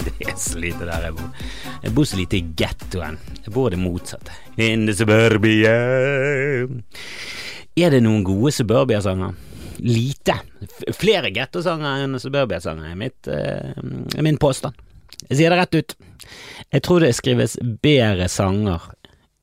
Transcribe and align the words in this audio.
Det 0.00 0.14
er 0.26 0.34
så 0.36 0.58
lite 0.58 0.86
der 0.88 1.04
jeg 1.04 1.14
bor. 1.14 1.28
Jeg 1.84 1.92
bor 1.94 2.08
så 2.08 2.18
lite 2.18 2.38
i 2.40 2.42
gettoen. 2.58 3.18
Jeg 3.44 3.52
bor 3.54 3.70
det 3.70 3.78
motsatte. 3.78 4.34
In 4.58 4.82
the 4.88 4.94
suburbia. 4.98 5.74
Er 7.78 7.94
det 7.94 8.00
noen 8.02 8.24
gode 8.26 8.50
suburbia-sanger? 8.56 9.36
Lite. 9.86 10.34
Flere 10.98 11.30
gettosanger 11.34 12.04
enn 12.04 12.18
suburbia-sanger 12.20 12.90
er 12.90 12.98
mitt, 12.98 13.30
eh, 13.30 13.70
er 14.18 14.26
min 14.26 14.40
påstand. 14.42 14.74
Jeg 15.28 15.38
sier 15.38 15.54
det 15.54 15.60
rett 15.60 15.78
ut. 15.78 15.94
Jeg 16.72 16.82
tror 16.82 17.06
det 17.06 17.14
skrives 17.14 17.54
bedre 17.62 18.26
sanger 18.28 18.90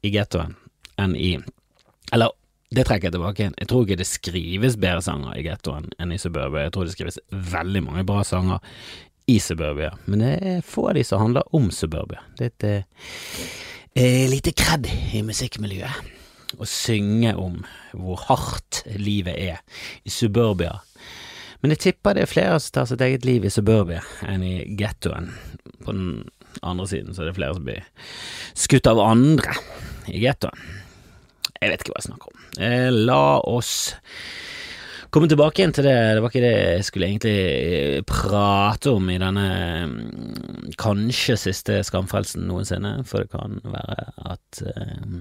i 0.04 0.12
gettoen 0.12 0.58
enn 1.00 1.16
i 1.16 1.38
Eller, 2.12 2.32
det 2.76 2.84
trekker 2.84 3.08
jeg 3.08 3.16
tilbake 3.16 3.44
igjen. 3.44 3.58
Jeg 3.62 3.70
tror 3.72 3.86
ikke 3.86 4.00
det 4.02 4.10
skrives 4.10 4.76
bedre 4.80 5.04
sanger 5.06 5.38
i 5.38 5.46
gettoen 5.46 5.88
enn 6.02 6.12
i 6.12 6.20
suburbia. 6.20 6.66
Jeg 6.66 6.74
tror 6.76 6.88
det 6.88 6.96
skrives 6.98 7.20
veldig 7.32 7.84
mange 7.86 8.04
bra 8.08 8.26
sanger 8.28 8.60
i 9.28 9.38
suburbia, 9.44 9.92
men 10.08 10.24
det 10.24 10.34
er 10.40 10.62
få 10.64 10.86
av 10.90 10.96
de 10.96 11.04
som 11.04 11.20
handler 11.20 11.48
om 11.56 11.68
suburbia. 11.76 12.22
Det 12.40 12.48
er 12.48 12.54
et 12.54 12.68
eh, 14.00 14.28
lite 14.32 14.54
kred 14.56 14.88
i 14.88 15.24
musikkmiljøet 15.28 16.16
å 16.56 16.68
synge 16.68 17.34
om 17.36 17.60
hvor 17.92 18.22
hardt 18.30 18.84
livet 18.96 19.36
er 19.36 19.84
i 20.08 20.14
suburbia. 20.14 20.78
Men 21.60 21.74
jeg 21.74 21.84
tipper 21.88 22.16
det 22.16 22.24
er 22.24 22.32
flere 22.32 22.60
som 22.62 22.76
tar 22.76 22.90
sitt 22.90 23.04
eget 23.04 23.26
liv 23.28 23.46
i 23.48 23.52
suburbia 23.52 24.04
enn 24.30 24.46
i 24.46 24.56
gettoen. 24.80 25.32
På 25.84 25.96
den 25.96 26.28
andre 26.64 26.88
siden 26.90 27.16
så 27.16 27.24
er 27.24 27.32
det 27.32 27.38
flere 27.40 27.58
som 27.58 27.68
blir 27.68 27.84
skutt 28.58 28.88
av 28.90 29.02
andre 29.04 29.58
i 30.08 30.22
gettoen. 30.24 30.68
Jeg 31.62 31.72
vet 31.72 31.82
ikke 31.84 31.94
hva 31.96 32.02
jeg 32.02 32.10
snakker 32.10 32.34
om. 32.34 32.46
Eh, 32.62 32.90
la 32.94 33.40
oss 33.48 33.74
komme 35.14 35.30
tilbake 35.32 35.62
igjen 35.62 35.74
til 35.76 35.88
det. 35.88 35.96
Det 36.16 36.22
var 36.24 36.32
ikke 36.32 36.44
det 36.44 36.54
jeg 36.54 36.86
skulle 36.88 37.10
egentlig 37.10 37.36
eh, 37.40 38.00
prate 38.08 38.94
om 38.94 39.10
i 39.12 39.20
denne 39.22 39.48
mm, 39.90 40.72
kanskje 40.80 41.38
siste 41.48 41.82
Skamfrelsen 41.88 42.48
noensinne, 42.50 43.00
for 43.08 43.24
det 43.24 43.32
kan 43.34 43.60
være 43.64 44.08
at 44.34 44.62
eh, 44.68 45.18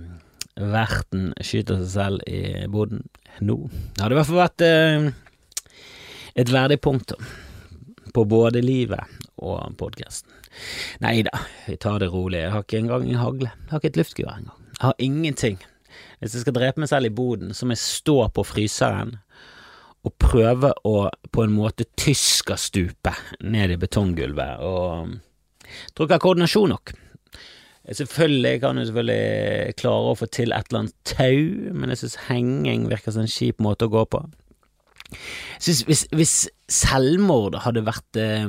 verten 0.56 1.30
skyter 1.44 1.82
seg 1.82 1.92
selv 1.92 2.26
i 2.28 2.66
boden 2.72 3.04
nå. 3.44 3.58
Det 3.96 4.02
hadde 4.02 4.16
i 4.16 4.20
hvert 4.20 4.30
fall 4.30 4.42
vært 4.42 4.66
eh, 4.66 5.10
et 6.36 6.52
verdig 6.52 6.80
punktum 6.84 7.22
på 8.16 8.24
både 8.28 8.62
livet 8.64 9.16
og 9.44 9.76
podkasten. 9.80 10.32
Nei 11.04 11.20
da, 11.26 11.42
vi 11.66 11.76
tar 11.80 12.00
det 12.00 12.08
rolig. 12.12 12.40
Jeg 12.40 12.52
har 12.54 12.64
ikke 12.64 12.80
engang 12.80 13.04
en 13.10 13.20
hagle. 13.20 13.50
Jeg 13.52 13.72
har 13.72 13.82
ikke 13.82 13.92
et 13.92 13.98
luftgevær 14.00 14.38
engang. 14.40 14.62
Jeg 14.76 14.84
har 14.86 15.02
ingenting. 15.04 15.58
Hvis 16.20 16.34
jeg 16.36 16.46
skal 16.46 16.56
drepe 16.56 16.80
meg 16.80 16.90
selv 16.90 17.10
i 17.10 17.14
boden, 17.14 17.52
så 17.54 17.66
må 17.66 17.76
jeg 17.76 17.84
stå 17.84 18.18
på 18.32 18.44
fryseren 18.46 19.16
og 20.06 20.14
prøve 20.22 20.70
å 20.86 21.08
på 21.34 21.42
en 21.44 21.54
måte 21.54 21.88
tyskerstupe 21.98 23.12
ned 23.44 23.74
i 23.74 23.80
betonggulvet 23.80 24.62
og 24.64 25.16
jeg 25.66 25.94
tror 25.94 26.06
ikke 26.06 26.12
jeg 26.12 26.20
har 26.20 26.24
koordinasjon 26.24 26.72
nok. 26.72 26.92
Selvfølgelig 27.86 28.50
jeg 28.50 28.60
kan 28.62 28.78
jo 28.78 28.84
selvfølgelig 28.88 29.76
klare 29.78 30.10
å 30.10 30.18
få 30.18 30.28
til 30.34 30.54
et 30.54 30.70
eller 30.70 30.82
annet 30.82 30.96
tau, 31.06 31.72
men 31.74 31.92
jeg 31.92 32.00
synes 32.02 32.18
henging 32.26 32.88
virker 32.90 33.14
som 33.14 33.22
en 33.22 33.30
kjip 33.30 33.62
måte 33.62 33.86
å 33.86 33.92
gå 33.92 34.02
på. 34.10 34.22
Jeg 35.06 35.62
synes 35.68 35.82
hvis, 35.86 36.02
hvis 36.18 36.34
selvmord 36.72 37.60
hadde 37.62 37.84
vært 37.86 38.18
eh, 38.18 38.46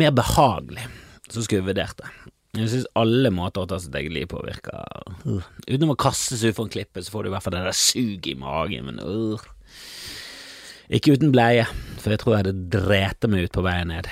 mer 0.00 0.14
behagelig, 0.16 0.86
så 1.28 1.44
skulle 1.44 1.60
jeg 1.60 1.68
vurdert 1.68 2.00
det. 2.00 2.12
Jeg 2.58 2.66
synes 2.72 2.88
alle 2.98 3.30
måter 3.30 3.62
å 3.62 3.68
ta 3.70 3.78
sitt 3.78 3.94
eget 3.94 4.14
liv 4.14 4.26
på 4.30 4.40
virker 4.42 4.82
uh. 5.22 5.44
Utenom 5.68 5.94
å 5.94 6.00
kastes 6.00 6.42
ut 6.42 6.56
for 6.56 6.66
en 6.66 6.72
klippe, 6.72 7.02
så 7.02 7.12
får 7.14 7.22
du 7.22 7.30
i 7.30 7.34
hvert 7.36 7.46
fall 7.46 7.54
det 7.54 7.62
der 7.68 7.78
suget 7.78 8.32
i 8.32 8.38
magen, 8.40 8.90
men 8.90 8.98
uh. 9.04 9.48
Ikke 10.90 11.14
uten 11.14 11.30
bleie, 11.30 11.68
for 12.02 12.10
jeg 12.10 12.22
tror 12.22 12.34
jeg 12.34 12.42
hadde 12.42 12.70
drept 12.74 13.28
meg 13.30 13.46
ut 13.46 13.54
på 13.54 13.62
veien 13.62 13.92
ned. 13.92 14.10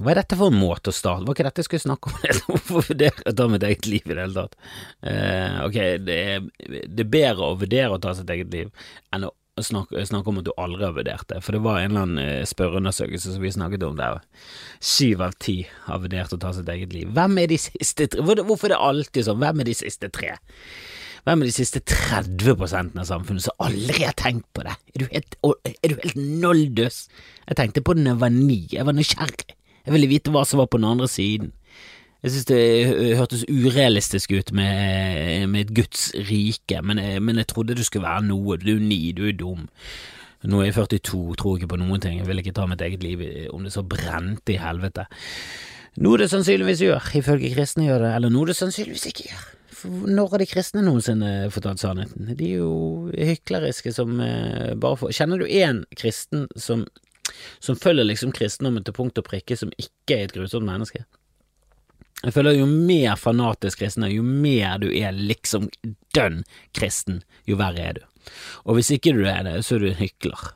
Hva 0.00 0.10
er 0.10 0.22
dette 0.22 0.38
for 0.40 0.50
en 0.50 0.58
måte 0.58 0.90
å 0.90 0.96
starte? 0.96 1.26
Var 1.28 1.36
ikke 1.36 1.46
dette 1.46 1.62
jeg 1.62 1.68
skulle 1.68 1.84
snakke 1.84 2.10
om? 2.10 2.16
Hvorfor 2.48 2.86
vurdere 2.88 3.26
å 3.28 3.34
ta 3.36 3.46
mitt 3.52 3.66
eget 3.68 3.86
liv 3.86 4.06
i 4.06 4.16
det 4.16 4.24
hele 4.24 4.46
tatt? 4.46 4.56
Uh, 5.04 5.58
ok, 5.66 5.78
det 6.08 6.16
er, 6.32 6.48
det 6.88 7.04
er 7.04 7.12
bedre 7.12 7.52
å 7.52 7.58
vurdere 7.60 7.94
å 7.94 8.02
ta 8.02 8.16
sitt 8.16 8.32
eget 8.32 8.50
liv 8.54 8.72
enn 9.14 9.28
å 9.28 9.34
snakke, 9.66 10.04
snakk, 10.06 10.28
om 10.30 10.40
at 10.40 10.46
du 10.48 10.52
aldri 10.60 10.86
har 10.86 10.94
vurdert 10.96 11.26
det, 11.32 11.40
for 11.44 11.56
det 11.56 11.62
var 11.64 11.80
en 11.80 11.92
eller 11.92 12.06
annen 12.06 12.22
eh, 12.22 12.46
spørreundersøkelse 12.48 13.34
som 13.34 13.44
vi 13.44 13.52
snakket 13.54 13.84
om 13.86 13.98
der 13.98 14.20
syv 14.84 15.24
av 15.26 15.36
ti 15.42 15.58
har 15.86 16.00
vurdert 16.02 16.34
å 16.36 16.40
ta 16.40 16.54
sitt 16.56 16.70
eget 16.72 16.94
liv. 16.96 17.10
Hvem 17.16 17.42
er 17.42 17.52
de 17.52 17.60
siste 17.60 18.08
tre? 18.10 18.24
Hvorfor 18.40 18.70
er 18.70 18.76
det 18.76 18.82
alltid 18.90 19.28
sånn? 19.28 19.42
Hvem 19.42 19.62
er 19.62 19.70
de 19.70 19.76
siste 19.80 20.10
tre? 20.14 20.34
Hvem 21.26 21.42
er 21.42 21.50
de 21.50 21.52
siste 21.52 21.82
30% 21.84 22.96
av 22.96 23.06
samfunnet 23.08 23.44
som 23.44 23.64
aldri 23.66 24.06
har 24.06 24.16
tenkt 24.16 24.46
på 24.56 24.64
det? 24.64 24.72
Er 24.94 25.02
du 25.02 25.08
helt, 25.12 25.36
er 25.44 25.92
du 25.92 25.98
helt 26.00 26.16
noldus? 26.16 27.02
Jeg 27.44 27.58
tenkte 27.60 27.84
på 27.84 27.96
det 27.96 28.06
da 28.06 28.14
jeg 28.14 28.22
var 28.22 28.32
ni, 28.32 28.60
jeg 28.72 28.88
var 28.88 28.96
nysgjerrig. 28.96 29.56
Jeg 29.84 29.94
ville 29.96 30.10
vite 30.10 30.32
hva 30.32 30.46
som 30.48 30.60
var 30.60 30.70
på 30.72 30.80
den 30.80 30.88
andre 30.88 31.08
siden. 31.10 31.52
Jeg 32.20 32.34
synes 32.34 32.48
det 32.50 33.16
hørtes 33.16 33.46
urealistisk 33.48 34.32
ut 34.36 34.52
med, 34.52 35.46
med 35.48 35.60
et 35.64 35.74
Guds 35.76 36.10
rike, 36.28 36.82
men 36.84 37.00
jeg, 37.00 37.22
men 37.24 37.40
jeg 37.40 37.48
trodde 37.48 37.76
det 37.78 37.86
skulle 37.88 38.04
være 38.04 38.26
noe. 38.28 38.58
Du 38.60 38.74
er 38.74 38.82
ni, 38.82 39.00
du 39.16 39.24
er 39.30 39.36
dum. 39.36 39.68
Nå 40.44 40.60
er 40.60 40.70
jeg 40.70 40.76
42, 40.76 41.36
tror 41.40 41.56
ikke 41.56 41.70
på 41.72 41.78
noen 41.80 42.00
ting. 42.00 42.18
Jeg 42.20 42.28
vil 42.28 42.42
ikke 42.42 42.54
ta 42.56 42.66
mitt 42.68 42.82
eget 42.84 43.04
liv 43.04 43.24
om 43.52 43.64
det 43.64 43.72
så 43.72 43.84
brente 43.84 44.52
i 44.52 44.60
helvete. 44.60 45.06
Noe 46.00 46.20
det 46.20 46.28
sannsynligvis 46.32 46.84
gjør, 46.84 47.08
ifølge 47.18 47.50
kristne 47.54 47.88
gjør 47.88 48.04
det, 48.04 48.12
eller 48.16 48.32
noe 48.32 48.48
det 48.48 48.56
sannsynligvis 48.58 49.08
ikke 49.10 49.26
gjør. 49.30 49.46
For 49.80 50.10
når 50.12 50.34
har 50.34 50.42
de 50.42 50.48
kristne 50.48 50.84
noensinne 50.84 51.30
fortalt 51.52 51.80
sannheten? 51.80 52.28
De 52.36 52.50
er 52.52 52.60
jo 52.60 53.08
hykleriske 53.16 53.92
som 53.96 54.20
eh, 54.20 54.74
bare 54.80 54.98
får 55.00 55.14
Kjenner 55.16 55.40
du 55.40 55.46
én 55.48 55.82
kristen 55.96 56.44
som, 56.52 56.84
som 57.64 57.80
følger 57.80 58.08
liksom 58.08 58.34
kristendommen 58.36 58.84
til 58.84 58.96
punkt 58.96 59.20
og 59.20 59.26
prikke, 59.28 59.56
som 59.56 59.72
ikke 59.80 60.18
er 60.18 60.28
et 60.28 60.36
grusomt 60.36 60.68
menneske? 60.68 61.06
Jeg 62.20 62.34
føler 62.36 62.58
jo 62.58 62.66
mer 62.68 63.16
fanatisk 63.16 63.80
kristen, 63.80 64.04
jo 64.12 64.24
mer 64.24 64.80
du 64.82 64.90
er 64.92 65.16
liksom 65.16 65.70
dønn 66.16 66.42
kristen, 66.76 67.22
jo 67.48 67.56
verre 67.60 67.86
er 67.86 68.00
du. 68.00 68.02
Og 68.68 68.76
hvis 68.76 68.90
ikke 68.92 69.14
du 69.16 69.22
er 69.24 69.46
det, 69.46 69.60
så 69.64 69.76
er 69.76 69.84
du 69.84 69.88
en 69.90 70.02
hykler. 70.02 70.50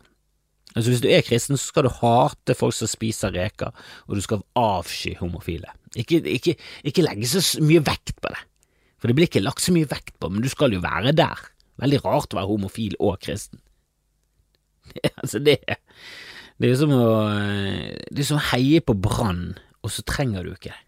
Altså 0.75 0.91
Hvis 0.91 1.05
du 1.05 1.09
er 1.09 1.23
kristen, 1.23 1.57
så 1.57 1.71
skal 1.71 1.87
du 1.87 1.95
hate 2.03 2.57
folk 2.59 2.75
som 2.75 2.91
spiser 2.91 3.33
reker, 3.35 3.73
og 4.09 4.19
du 4.19 4.23
skal 4.25 4.43
avsky 4.59 5.15
homofile. 5.21 5.71
Ikke, 5.95 6.19
ikke, 6.19 6.57
ikke 6.83 7.05
legge 7.07 7.31
så 7.31 7.63
mye 7.63 7.83
vekt 7.87 8.17
på 8.21 8.33
det, 8.35 8.41
for 8.99 9.09
det 9.09 9.17
blir 9.17 9.31
ikke 9.31 9.45
lagt 9.45 9.63
så 9.63 9.75
mye 9.75 9.89
vekt 9.89 10.17
på, 10.19 10.31
men 10.33 10.43
du 10.43 10.51
skal 10.51 10.75
jo 10.75 10.83
være 10.83 11.15
der. 11.15 11.47
Veldig 11.81 12.03
rart 12.05 12.35
å 12.35 12.41
være 12.41 12.51
homofil 12.51 12.99
og 12.99 13.21
kristen. 13.23 13.63
altså, 15.23 15.41
det, 15.43 15.61
det 16.61 16.71
er 16.71 16.77
som 16.79 16.93
å 16.93 17.07
Det 18.11 18.21
er 18.21 18.29
som 18.35 18.43
heie 18.53 18.83
på 18.85 18.99
Brann, 18.99 19.55
og 19.85 19.95
så 19.95 20.05
trenger 20.07 20.45
du 20.45 20.53
ikke 20.55 20.75
det. 20.75 20.84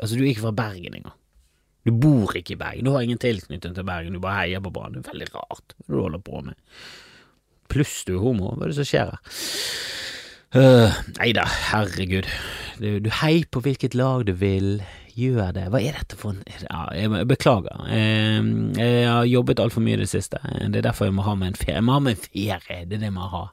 Altså, 0.00 0.16
du 0.16 0.22
er 0.24 0.32
ikke 0.32 0.46
fra 0.46 0.54
Bergen 0.58 0.94
engang. 0.98 1.16
Du 1.84 1.92
bor 2.00 2.32
ikke 2.36 2.54
i 2.54 2.60
Bergen, 2.60 2.86
du 2.88 2.94
har 2.94 3.04
ingen 3.04 3.20
tilknytning 3.20 3.74
til 3.76 3.84
Bergen, 3.84 4.14
du 4.16 4.20
bare 4.24 4.46
heier 4.46 4.62
på 4.64 4.72
Brann. 4.72 4.94
Det 4.96 5.02
er 5.04 5.10
veldig 5.12 5.28
rart 5.34 5.74
hva 5.76 5.90
du 5.92 5.98
holder 6.00 6.22
på 6.24 6.40
med. 6.46 6.56
Pluss 7.72 7.98
du 8.08 8.14
er 8.16 8.22
homo, 8.22 8.54
hva 8.56 8.64
er 8.66 8.72
det 8.72 8.78
som 8.78 8.88
skjer 8.88 9.12
her? 9.12 9.20
Uh, 10.54 10.92
nei 11.18 11.32
da, 11.34 11.44
herregud. 11.72 12.28
Du, 12.78 12.88
du 13.02 13.08
heier 13.20 13.44
på 13.52 13.60
hvilket 13.64 13.96
lag 13.98 14.22
du 14.28 14.32
vil, 14.38 14.78
gjør 15.18 15.52
det. 15.56 15.66
Hva 15.74 15.80
er 15.82 15.98
dette 15.98 16.16
for 16.18 16.32
en 16.34 16.40
ja, 16.48 16.84
Jeg 16.94 17.10
jeg 17.12 17.28
beklager. 17.30 17.84
Eh, 17.90 18.40
Jeg 18.78 19.08
har 19.10 19.28
jobbet 19.30 19.60
altfor 19.62 19.84
mye 19.84 19.98
i 19.98 20.02
det 20.04 20.08
siste. 20.10 20.40
Det 20.42 20.80
er 20.80 20.88
derfor 20.88 21.10
jeg 21.10 21.14
må 21.18 21.26
ha 21.26 21.34
med 21.38 21.52
en 21.52 21.58
ferie. 21.58 21.76
Jeg 21.76 21.86
må 21.86 21.98
ha 21.98 22.02
med 22.06 22.16
en 22.16 22.24
ferie, 22.24 22.80
det 22.88 22.96
er 22.98 23.02
det 23.04 23.10
jeg 23.10 23.16
må 23.18 23.28
ha. 23.34 23.44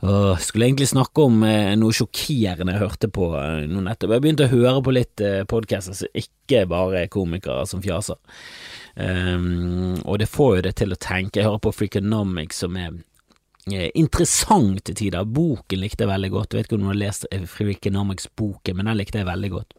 Åh, 0.00 0.36
skulle 0.36 0.66
egentlig 0.66 0.88
snakke 0.88 1.22
om 1.24 1.42
eh, 1.42 1.72
noe 1.78 1.94
sjokkerende 1.96 2.74
jeg 2.74 2.82
hørte 2.82 3.08
på 3.08 3.30
eh, 3.38 3.64
nå 3.70 3.80
nettopp. 3.86 4.12
Jeg 4.12 4.24
begynte 4.24 4.44
å 4.44 4.52
høre 4.52 4.82
på 4.84 4.92
litt 4.92 5.22
eh, 5.24 5.44
podcaster 5.48 5.96
som 5.96 6.20
ikke 6.20 6.66
bare 6.68 7.06
er 7.06 7.12
komikere 7.12 7.64
som 7.68 7.80
fjaser. 7.84 8.20
Um, 8.96 9.96
og 10.08 10.18
det 10.20 10.28
får 10.32 10.52
jo 10.56 10.66
det 10.66 10.74
til 10.80 10.92
å 10.92 11.00
tenke. 11.00 11.40
Jeg 11.40 11.48
hører 11.48 11.64
på 11.64 11.72
Freakonomics 11.78 12.60
som 12.64 12.76
er 12.80 13.00
interessant 13.98 14.84
til 14.86 14.96
tider. 15.00 15.24
Boken 15.24 15.82
likte 15.82 16.04
jeg 16.04 16.12
veldig 16.12 16.30
godt. 16.32 16.52
Jeg 16.52 16.60
vet 16.60 16.68
ikke 16.68 16.78
om 16.78 16.84
du 16.84 16.90
har 16.92 17.00
lest 17.00 17.26
Freakonomics-boken, 17.56 18.76
men 18.78 18.88
den 18.88 19.00
likte 19.00 19.20
jeg 19.20 19.28
veldig 19.28 19.52
godt. 19.52 19.74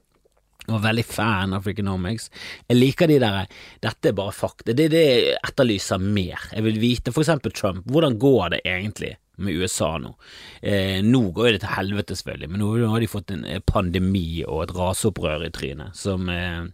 Jeg 0.66 0.74
var 0.74 0.84
veldig 0.84 1.06
fan 1.08 1.56
av 1.56 1.64
Freakonomics. 1.66 2.28
Jeg 2.68 2.78
liker 2.82 3.10
de 3.10 3.22
der 3.24 3.46
Dette 3.86 4.12
er 4.12 4.18
bare 4.18 4.36
fakta. 4.36 4.74
Det 4.74 4.90
er 4.90 4.94
det 4.94 5.06
jeg 5.06 5.38
etterlyser 5.40 6.02
mer. 6.04 6.50
Jeg 6.52 6.66
vil 6.66 6.82
vite 6.82 7.14
for 7.16 7.24
eksempel 7.24 7.54
Trump. 7.56 7.86
Hvordan 7.88 8.20
går 8.22 8.58
det 8.58 8.62
egentlig 8.66 9.16
med 9.38 9.60
USA 9.62 9.94
nå? 10.02 10.16
Eh, 10.62 11.00
nå 11.06 11.22
går 11.36 11.54
det 11.56 11.62
til 11.64 11.76
helvete, 11.76 12.18
selvfølgelig, 12.18 12.50
men 12.54 12.64
nå 12.64 12.72
har 12.92 13.04
de 13.04 13.12
fått 13.12 13.34
en 13.36 13.46
eh, 13.46 13.62
pandemi 13.66 14.44
og 14.48 14.66
et 14.66 14.76
raseopprør 14.78 15.48
i 15.48 15.54
trynet 15.54 15.98
som 15.98 16.30
eh, 16.34 16.66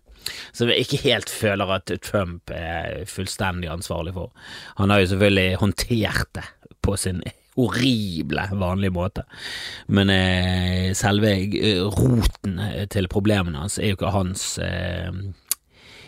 som 0.56 0.70
jeg 0.72 0.86
ikke 0.86 1.02
helt 1.04 1.28
føler 1.28 1.72
at 1.76 1.92
Trump 2.00 2.52
er 2.56 3.04
fullstendig 3.12 3.68
ansvarlig 3.68 4.14
for. 4.16 4.32
Han 4.78 4.94
har 4.94 5.02
jo 5.02 5.10
selvfølgelig 5.12 5.58
håndtert 5.60 6.30
det 6.38 6.46
på 6.84 6.96
sin 7.00 7.20
horrible, 7.56 8.48
vanlige 8.58 8.94
måte, 8.94 9.24
men 9.88 10.10
eh, 10.10 10.90
selve 10.98 11.36
eh, 11.38 11.84
roten 11.86 12.58
eh, 12.60 12.88
til 12.90 13.08
problemene 13.12 13.62
hans 13.62 13.78
er 13.78 13.92
jo 13.92 14.00
ikke 14.00 14.14
hans, 14.16 14.48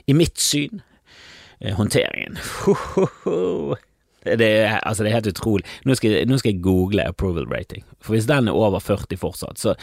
i 0.06 0.14
mitt 0.14 0.42
syn, 0.42 0.82
håndteringen. 1.62 2.38
Det 4.26 4.48
er, 4.48 4.80
altså 4.82 5.06
det 5.06 5.12
er 5.12 5.20
helt 5.20 5.30
utrolig. 5.30 5.66
Nå 5.86 5.96
skal, 5.98 6.16
jeg, 6.18 6.30
nå 6.30 6.40
skal, 6.42 6.56
jeg, 6.56 6.64
google 6.66 7.06
approval 7.06 7.46
rating, 7.52 7.84
for 8.02 8.16
hvis 8.16 8.28
den 8.30 8.50
er 8.50 8.58
over 8.58 8.82
40 8.82 9.20
fortsatt, 9.22 9.62
så, 9.62 9.76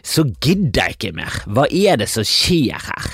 så 0.00 0.24
gidder 0.40 0.86
jeg 0.86 0.96
ikke 0.96 1.16
mer. 1.18 1.42
Hva 1.46 1.66
er 1.68 2.00
det 2.00 2.08
som 2.12 2.24
skjer 2.26 2.80
her? 2.88 3.10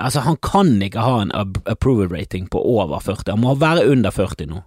Altså, 0.00 0.24
han 0.24 0.40
kan 0.42 0.74
ikke 0.82 1.04
ha 1.04 1.20
en 1.22 1.34
approval 1.68 2.08
rating 2.12 2.48
på 2.50 2.60
over 2.60 3.04
40, 3.04 3.36
han 3.36 3.44
må 3.44 3.54
være 3.60 3.86
under 3.92 4.14
40 4.14 4.50
nå. 4.52 4.64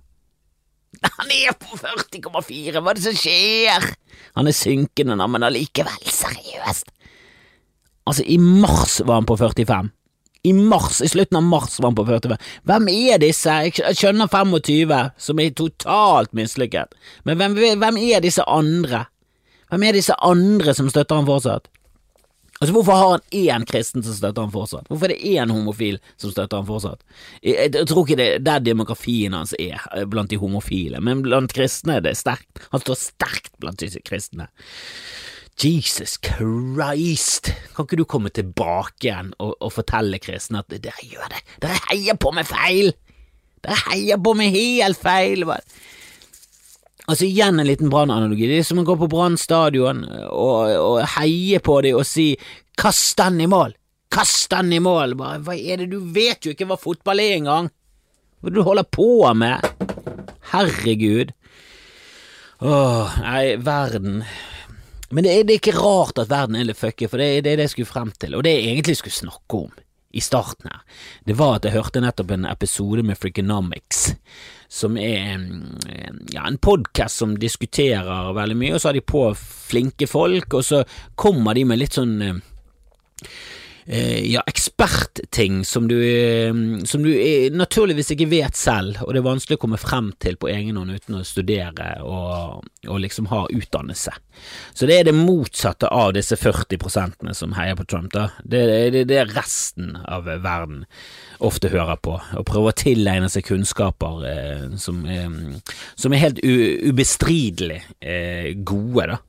Han 1.19 1.29
er 1.31 1.53
på 1.55 1.77
40,4, 1.77 2.79
hva 2.81 2.91
er 2.91 2.97
det 2.97 3.03
som 3.03 3.15
skjer? 3.15 3.83
Han 4.35 4.49
er 4.49 4.55
synkende 4.57 5.15
nå, 5.15 5.27
men 5.31 5.45
allikevel, 5.45 6.07
seriøst. 6.11 6.89
Altså, 8.09 8.25
i 8.25 8.39
mars 8.41 8.97
var 9.05 9.19
han 9.21 9.27
på 9.29 9.37
45. 9.37 9.91
I 10.47 10.53
mars, 10.55 11.01
i 11.03 11.09
slutten 11.11 11.37
av 11.37 11.43
mars 11.43 11.79
var 11.79 11.89
han 11.89 11.97
på 11.97 12.05
45. 12.07 12.37
Hvem 12.69 12.87
er 12.93 13.19
disse? 13.19 13.55
Jeg 13.67 13.95
skjønner 13.99 14.29
25, 14.31 14.93
som 15.19 15.41
er 15.43 15.55
totalt 15.57 16.31
mislykket, 16.37 16.95
men 17.27 17.39
hvem, 17.41 17.57
hvem 17.81 17.99
er 17.99 18.23
disse 18.23 18.45
andre? 18.47 19.05
Hvem 19.69 19.83
er 19.85 19.99
disse 19.99 20.15
andre 20.25 20.73
som 20.77 20.87
støtter 20.89 21.19
han 21.19 21.27
fortsatt? 21.27 21.67
Altså, 22.59 22.73
Hvorfor 22.75 22.97
har 22.97 23.09
han 23.11 23.21
én 23.31 23.65
kristen 23.67 24.03
som 24.03 24.15
støtter 24.15 24.43
han 24.43 24.51
fortsatt? 24.51 24.87
Hvorfor 24.89 25.07
er 25.07 25.13
det 25.15 25.35
én 25.39 25.51
homofil 25.53 25.99
som 26.19 26.31
støtter 26.33 26.59
han 26.59 26.67
fortsatt? 26.67 27.03
Jeg, 27.43 27.71
jeg 27.75 27.87
tror 27.87 28.03
ikke 28.03 28.17
det 28.19 28.27
er 28.33 28.43
der 28.43 28.65
demografien 28.65 29.35
hans 29.37 29.53
er, 29.59 29.79
eh, 29.95 30.03
blant 30.09 30.31
de 30.31 30.39
homofile, 30.41 30.99
men 30.99 31.23
blant 31.23 31.53
kristne 31.55 31.99
er 31.99 32.03
det 32.03 32.17
sterkt. 32.19 32.59
Han 32.73 32.83
står 32.83 32.99
sterkt 32.99 33.53
blant 33.63 33.79
disse 33.79 34.01
kristne. 34.03 34.49
Jesus 35.59 36.15
Christ, 36.23 37.51
kan 37.75 37.83
ikke 37.83 37.97
du 37.99 38.05
komme 38.07 38.31
tilbake 38.31 39.09
igjen 39.09 39.33
og, 39.43 39.57
og 39.59 39.73
fortelle 39.75 40.19
kristne 40.23 40.61
at 40.61 40.71
dere 40.71 41.03
gjør 41.03 41.33
det, 41.33 41.41
dere 41.65 41.79
heier 41.89 42.15
på 42.19 42.31
meg 42.35 42.47
feil, 42.47 42.93
dere 43.65 43.79
heier 43.89 44.21
på 44.23 44.33
meg 44.39 44.55
helt 44.55 45.01
feil. 45.01 45.43
Altså 47.09 47.25
Igjen 47.25 47.59
en 47.59 47.67
liten 47.67 47.89
Brann-analogi. 47.91 48.47
Det 48.47 48.61
er 48.61 48.67
som 48.67 48.79
å 48.79 48.85
gå 48.87 48.95
på 49.01 49.09
Brann 49.11 49.35
stadion 49.41 50.05
og, 50.07 50.71
og, 50.77 50.99
heie 51.17 51.59
på 51.59 51.79
dem 51.83 51.97
og 51.99 52.05
si 52.07 52.31
'kast 52.79 53.17
den 53.19 53.41
i 53.43 53.47
mål', 53.49 53.73
kast 54.13 54.51
den 54.53 54.71
i 54.77 54.79
mål. 54.79 55.17
Bare, 55.19 55.41
hva 55.43 55.57
er 55.57 55.81
det, 55.81 55.89
du 55.91 55.99
vet 55.99 56.45
jo 56.45 56.53
ikke 56.53 56.69
hva 56.69 56.79
fotball 56.79 57.19
er 57.19 57.35
engang. 57.39 57.71
Hva 58.39 58.53
du 58.53 58.61
holder 58.63 58.87
på 58.87 59.33
med? 59.35 59.59
Herregud. 60.53 61.33
Åh, 62.61 63.19
nei, 63.25 63.57
verden 63.59 64.23
men 65.11 65.25
det 65.25 65.33
er, 65.33 65.45
det 65.47 65.55
er, 65.55 65.61
ikke 65.61 65.79
rart 65.79 66.21
at 66.21 66.31
verden 66.31 66.57
er 66.59 66.67
litt 66.69 66.79
fucky, 66.79 67.09
for 67.09 67.21
det 67.21 67.29
er 67.39 67.45
det 67.47 67.67
jeg 67.67 67.75
skulle 67.75 67.91
frem 67.91 68.11
til, 68.19 68.35
og 68.37 68.45
det 68.45 68.55
jeg 68.55 68.73
egentlig 68.73 68.97
skulle 68.99 69.19
snakke 69.19 69.63
om 69.65 69.85
i 70.09 70.21
starten 70.25 70.71
her, 70.71 70.79
det 71.29 71.35
var 71.37 71.59
at 71.59 71.67
jeg 71.67 71.75
hørte 71.75 72.01
nettopp 72.01 72.31
en 72.33 72.47
episode 72.49 73.03
med 73.05 73.17
Freakonomics, 73.19 74.15
som 74.69 74.97
er 74.97 75.37
ja, 76.33 76.45
en 76.45 76.57
podkast 76.61 77.21
som 77.21 77.35
diskuterer 77.37 78.33
veldig 78.37 78.57
mye, 78.57 78.73
og 78.73 78.81
så 78.81 78.89
har 78.89 78.97
de 78.97 79.05
på 79.05 79.27
flinke 79.37 80.09
folk, 80.09 80.57
og 80.57 80.65
så 80.65 80.81
kommer 81.13 81.57
de 81.57 81.67
med 81.69 81.81
litt 81.81 81.97
sånn 81.97 82.17
Eh, 82.23 82.37
ja, 83.89 84.43
ekspertting 84.45 85.65
som 85.65 85.87
du, 85.87 85.97
eh, 86.05 86.53
som 86.85 87.03
du 87.03 87.09
naturligvis 87.51 88.11
ikke 88.13 88.27
vet 88.29 88.57
selv, 88.57 88.99
og 89.01 89.13
det 89.13 89.21
er 89.21 89.25
vanskelig 89.25 89.57
å 89.57 89.61
komme 89.63 89.79
frem 89.81 90.11
til 90.21 90.37
på 90.37 90.49
egen 90.51 90.77
hånd 90.77 90.93
uten 90.93 91.17
å 91.17 91.25
studere 91.25 91.95
og, 92.05 92.67
og 92.85 92.99
liksom 93.01 93.31
ha 93.31 93.47
utdannelse. 93.49 94.13
Så 94.77 94.85
det 94.85 94.99
er 94.99 95.09
det 95.09 95.15
motsatte 95.17 95.89
av 95.89 96.13
disse 96.13 96.37
40 96.37 96.77
prosentene 96.81 97.33
som 97.33 97.55
heier 97.57 97.77
på 97.79 97.87
Trump. 97.89 98.13
da. 98.13 98.29
Det 98.43 98.61
er 98.61 98.99
det, 99.09 99.23
resten 99.33 99.95
av 100.05 100.29
verden 100.29 100.85
ofte 101.39 101.71
hører 101.73 101.97
på, 101.97 102.19
og 102.19 102.45
prøver 102.45 102.69
å 102.69 102.77
tilegne 102.77 103.29
seg 103.31 103.47
kunnskaper 103.47 104.27
eh, 104.29 104.67
som, 104.77 105.01
eh, 105.09 105.73
som, 105.95 106.13
er 106.13 106.23
helt 106.27 106.43
ubestridelig 106.43 107.81
eh, 107.99 108.53
gode, 108.53 109.15
da 109.15 109.19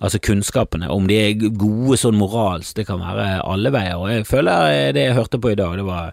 altså 0.00 0.20
kunnskapene. 0.24 0.88
Om 0.90 1.06
de 1.10 1.18
er 1.20 1.52
gode 1.60 1.98
sånn 2.00 2.18
moralsk, 2.18 2.74
det 2.78 2.86
kan 2.88 3.02
være 3.04 3.42
alle 3.44 3.72
veier. 3.74 4.00
Og 4.00 4.08
jeg 4.12 4.26
føler 4.28 4.90
det 4.96 5.06
jeg 5.08 5.18
hørte 5.18 5.40
på 5.42 5.52
i 5.52 5.60
dag, 5.60 5.76
det 5.78 5.86
var 5.86 6.10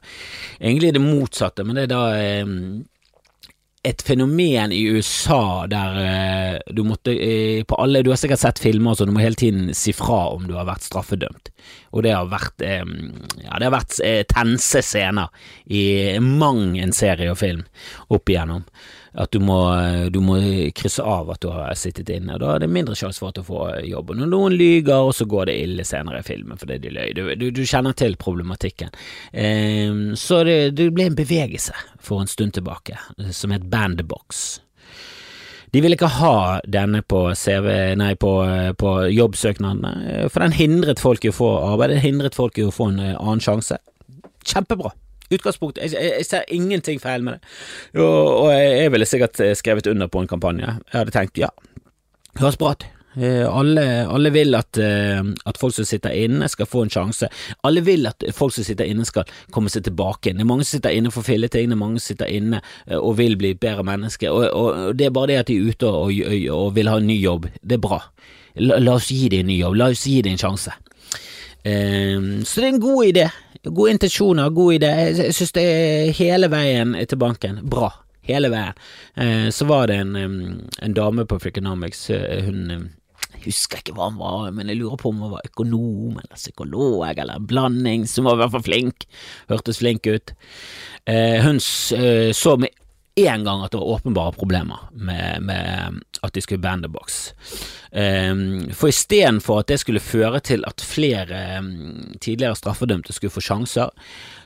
egentlig 0.59 0.93
det 0.97 1.03
motsatte, 1.03 1.65
men 1.65 1.79
det 1.79 1.87
er 1.87 1.93
da 1.95 2.03
eh, 2.19 2.53
et 3.87 4.01
fenomen 4.03 4.73
i 4.75 4.81
USA 4.91 5.65
der 5.71 5.99
eh, 6.01 6.73
du 6.75 6.83
måtte 6.83 7.13
eh, 7.13 7.63
på 7.63 7.77
alle 7.79 8.01
Du 8.03 8.09
har 8.11 8.19
sikkert 8.19 8.41
sett 8.41 8.59
filmer, 8.59 8.95
så 8.95 9.05
du 9.05 9.13
må 9.15 9.23
hele 9.23 9.39
tiden 9.39 9.71
si 9.77 9.93
fra 9.95 10.27
om 10.33 10.47
du 10.47 10.55
har 10.57 10.67
vært 10.67 10.87
straffedømt. 10.87 11.51
Og 11.95 12.03
det 12.03 12.15
har 12.15 12.27
vært 12.31 12.65
eh, 12.65 12.83
Ja, 13.45 13.57
det 13.59 13.69
har 13.69 13.75
vært 13.77 13.99
eh, 14.03 14.23
tense 14.27 14.83
scener 14.83 15.31
i 15.71 16.17
mang 16.23 16.75
en 16.81 16.95
serie 16.95 17.31
og 17.31 17.39
film 17.39 17.63
opp 18.11 18.29
igjennom 18.29 18.65
at 19.17 19.31
du 19.33 19.39
må, 19.41 19.57
du 20.13 20.19
må, 20.21 20.37
krysse 20.77 21.03
av 21.03 21.31
at 21.33 21.41
du 21.41 21.49
har 21.49 21.73
sittet 21.79 22.09
inne. 22.13 22.37
Da 22.37 22.53
er 22.53 22.61
det 22.63 22.69
mindre 22.69 22.95
sjanse 22.97 23.21
for 23.21 23.31
at 23.31 23.39
du 23.39 23.45
får 23.47 23.81
jobb. 23.87 24.13
Og 24.13 24.19
når 24.19 24.29
noen 24.29 24.57
lyger, 24.57 25.07
og 25.09 25.15
så 25.17 25.25
går 25.29 25.49
det 25.49 25.57
ille 25.63 25.85
senere 25.87 26.21
i 26.21 26.27
filmen 26.27 26.59
fordi 26.59 26.77
de 26.83 26.93
løy. 26.93 27.15
Du, 27.17 27.23
du, 27.39 27.49
du 27.55 27.63
kjenner 27.65 27.97
til 27.97 28.17
problematikken. 28.21 28.93
Eh, 29.33 30.13
så 30.19 30.43
det, 30.45 30.59
det, 30.77 30.91
ble 30.93 31.09
en 31.09 31.17
bevegelse 31.17 31.73
for 31.97 32.21
en 32.21 32.29
stund 32.29 32.53
tilbake 32.59 32.99
som 33.33 33.55
het 33.55 33.65
Bandbox. 33.71 34.45
De 35.73 35.81
ville 35.83 35.97
ikke 35.97 36.13
ha 36.21 36.37
denne 36.63 37.01
på 37.03 37.25
CV, 37.35 37.67
nei, 37.99 38.13
på, 38.15 38.31
på 38.79 38.93
jobbsøknadene, 39.11 40.29
for 40.31 40.45
den 40.45 40.55
hindret 40.55 41.01
folk 41.03 41.25
i 41.25 41.33
å 41.33 41.35
få 41.35 41.49
arbeid, 41.73 41.91
den 41.97 42.05
hindret 42.05 42.37
folk 42.37 42.55
i 42.57 42.69
å 42.69 42.71
få 42.71 42.93
en 42.93 43.03
annen 43.09 43.43
sjanse. 43.43 43.81
Kjempebra. 44.47 44.93
Utgangspunktet 45.33 45.83
jeg, 45.83 45.95
jeg, 45.97 46.11
jeg, 46.17 46.25
ser 46.25 46.51
ingenting 46.53 47.01
feil 47.03 47.25
med 47.25 47.37
det, 47.37 48.01
og, 48.01 48.45
og 48.45 48.51
jeg 48.53 48.91
ville 48.93 49.07
sikkert 49.09 49.41
eh, 49.43 49.55
skrevet 49.59 49.89
under 49.91 50.07
på 50.07 50.23
en 50.23 50.29
kampanje. 50.29 50.77
Jeg 50.91 50.99
hadde 51.01 51.15
tenkt 51.15 51.41
ja, 51.41 51.49
høres 52.39 52.59
bra 52.59 52.75
ut. 52.75 52.87
Eh, 53.17 53.43
alle, 53.49 53.83
alle, 54.05 54.29
vil 54.29 54.53
at, 54.55 54.77
eh, 54.77 55.19
at, 55.45 55.57
folk 55.57 55.73
som 55.73 55.87
sitter 55.89 56.13
inne 56.13 56.45
skal 56.53 56.69
få 56.69 56.83
en 56.85 56.91
sjanse. 56.93 57.29
Alle 57.65 57.81
vil 57.81 58.05
at 58.05 58.23
folk 58.35 58.53
som 58.53 58.67
sitter 58.67 58.85
inne 58.85 59.07
skal 59.09 59.25
komme 59.51 59.71
seg 59.73 59.87
tilbake. 59.87 60.35
Det 60.35 60.45
er 60.45 60.49
mange 60.49 60.67
som 60.67 60.77
sitter 60.77 60.93
inne 60.93 61.11
for 61.13 61.25
filleting, 61.25 61.71
det 61.71 61.77
er 61.77 61.81
mange 61.81 61.99
som 61.99 62.13
sitter 62.13 62.29
inne 62.29 62.61
og 62.99 63.17
vil 63.17 63.37
bli 63.39 63.55
bedre 63.57 63.85
mennesker. 63.87 64.29
Og, 64.29 64.45
og, 64.53 64.97
Det 64.97 65.07
er 65.07 65.15
bare 65.15 65.33
det 65.33 65.39
at 65.41 65.49
de 65.49 65.57
er 65.57 65.71
ute 65.71 65.89
og, 65.89 66.13
og, 66.53 66.75
vil 66.75 66.91
ha 66.91 66.99
en 67.01 67.09
ny 67.09 67.17
jobb. 67.17 67.49
Det 67.63 67.79
er 67.79 67.85
bra. 67.87 68.03
La, 68.57 68.77
la 68.81 68.97
oss 68.99 69.09
gi 69.09 69.31
dem 69.33 69.47
en 69.47 69.51
ny 69.51 69.61
jobb, 69.63 69.79
la 69.81 69.89
oss 69.93 70.05
gi 70.05 70.21
dem 70.21 70.37
en 70.37 70.45
sjanse. 70.45 70.77
Um, 71.67 72.45
så 72.45 72.61
det 72.61 72.67
er 72.67 72.73
en 72.75 72.83
god 72.83 73.05
idé. 73.09 73.25
Gode 73.73 73.95
intensjoner, 73.95 74.51
god 74.55 74.77
idé. 74.79 74.91
Jeg 75.17 75.33
synes 75.35 75.55
det 75.55 75.63
er 75.63 76.11
hele 76.17 76.51
veien 76.51 76.95
til 77.07 77.19
banken. 77.21 77.61
Bra. 77.67 77.91
Hele 78.27 78.51
veien. 78.51 78.77
Uh, 79.19 79.49
så 79.55 79.67
var 79.69 79.87
det 79.91 80.01
en, 80.03 80.15
en 80.17 80.95
dame 80.95 81.25
på 81.27 81.39
Freakonomics, 81.39 82.09
uh, 82.11 82.47
hun 82.47 82.89
jeg 83.37 83.51
husker 83.51 83.81
ikke 83.81 83.93
hva 83.93 84.07
hun 84.09 84.17
var, 84.19 84.47
men 84.55 84.69
jeg 84.71 84.79
lurer 84.79 84.99
på 84.99 85.11
om 85.11 85.19
hun 85.21 85.33
var 85.35 85.45
økonom 85.45 86.15
eller 86.17 86.39
psykolog 86.39 87.03
eller 87.11 87.37
en 87.37 87.47
blanding, 87.47 88.07
som 88.09 88.25
var 88.25 88.37
i 88.37 88.41
hvert 88.41 88.53
fall 88.55 88.65
flink. 88.65 89.05
Hørtes 89.51 89.79
flink 89.81 90.07
ut. 90.09 90.33
Eh, 91.05 91.37
hun 91.43 91.59
så 91.61 92.55
med 92.59 92.73
én 93.17 93.43
gang 93.43 93.63
at 93.65 93.73
det 93.73 93.79
var 93.81 93.97
åpenbare 93.97 94.31
problemer 94.37 94.87
med, 94.93 95.41
med 95.41 96.01
at 96.21 96.33
de 96.33 96.41
skulle 96.41 96.61
bande 96.61 96.89
box. 96.89 97.31
Um, 97.91 98.67
for 98.75 98.91
istedenfor 98.91 99.61
at 99.61 99.69
det 99.71 99.79
skulle 99.81 100.03
føre 100.03 100.39
til 100.43 100.65
at 100.67 100.83
flere 100.83 101.59
um, 101.59 102.13
tidligere 102.21 102.55
straffedømte 102.59 103.13
skulle 103.15 103.33
få 103.33 103.41
sjanser, 103.41 103.89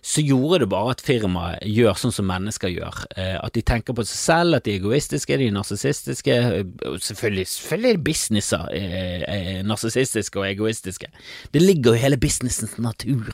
så 0.01 0.24
gjorde 0.24 0.63
det 0.63 0.70
bare 0.72 0.96
at 0.96 1.04
firmaet 1.04 1.66
gjør 1.68 2.00
sånn 2.00 2.16
som 2.16 2.30
mennesker 2.32 2.72
gjør. 2.72 3.04
Uh, 3.18 3.40
at 3.42 3.56
de 3.58 3.63
tenker 3.66 3.98
på 3.98 4.06
seg 4.08 4.22
selv, 4.22 4.60
at 4.60 4.68
de 4.68 4.75
er 4.75 4.82
egoistiske, 4.82 5.40
de 5.42 5.50
er 5.51 5.56
narsissistiske. 5.58 6.38
Uh, 6.86 6.98
selvfølgelig, 7.01 7.48
selvfølgelig 7.58 7.96
er 7.96 8.06
businesser 8.08 8.68
uh, 8.72 9.58
narsissistiske 9.68 10.40
og 10.40 10.48
egoistiske. 10.51 11.12
Det 11.51 11.63
ligger 11.66 11.92
jo 11.92 12.00
i 12.00 12.06
hele 12.06 12.22
businessens 12.22 12.78
natur. 12.80 13.34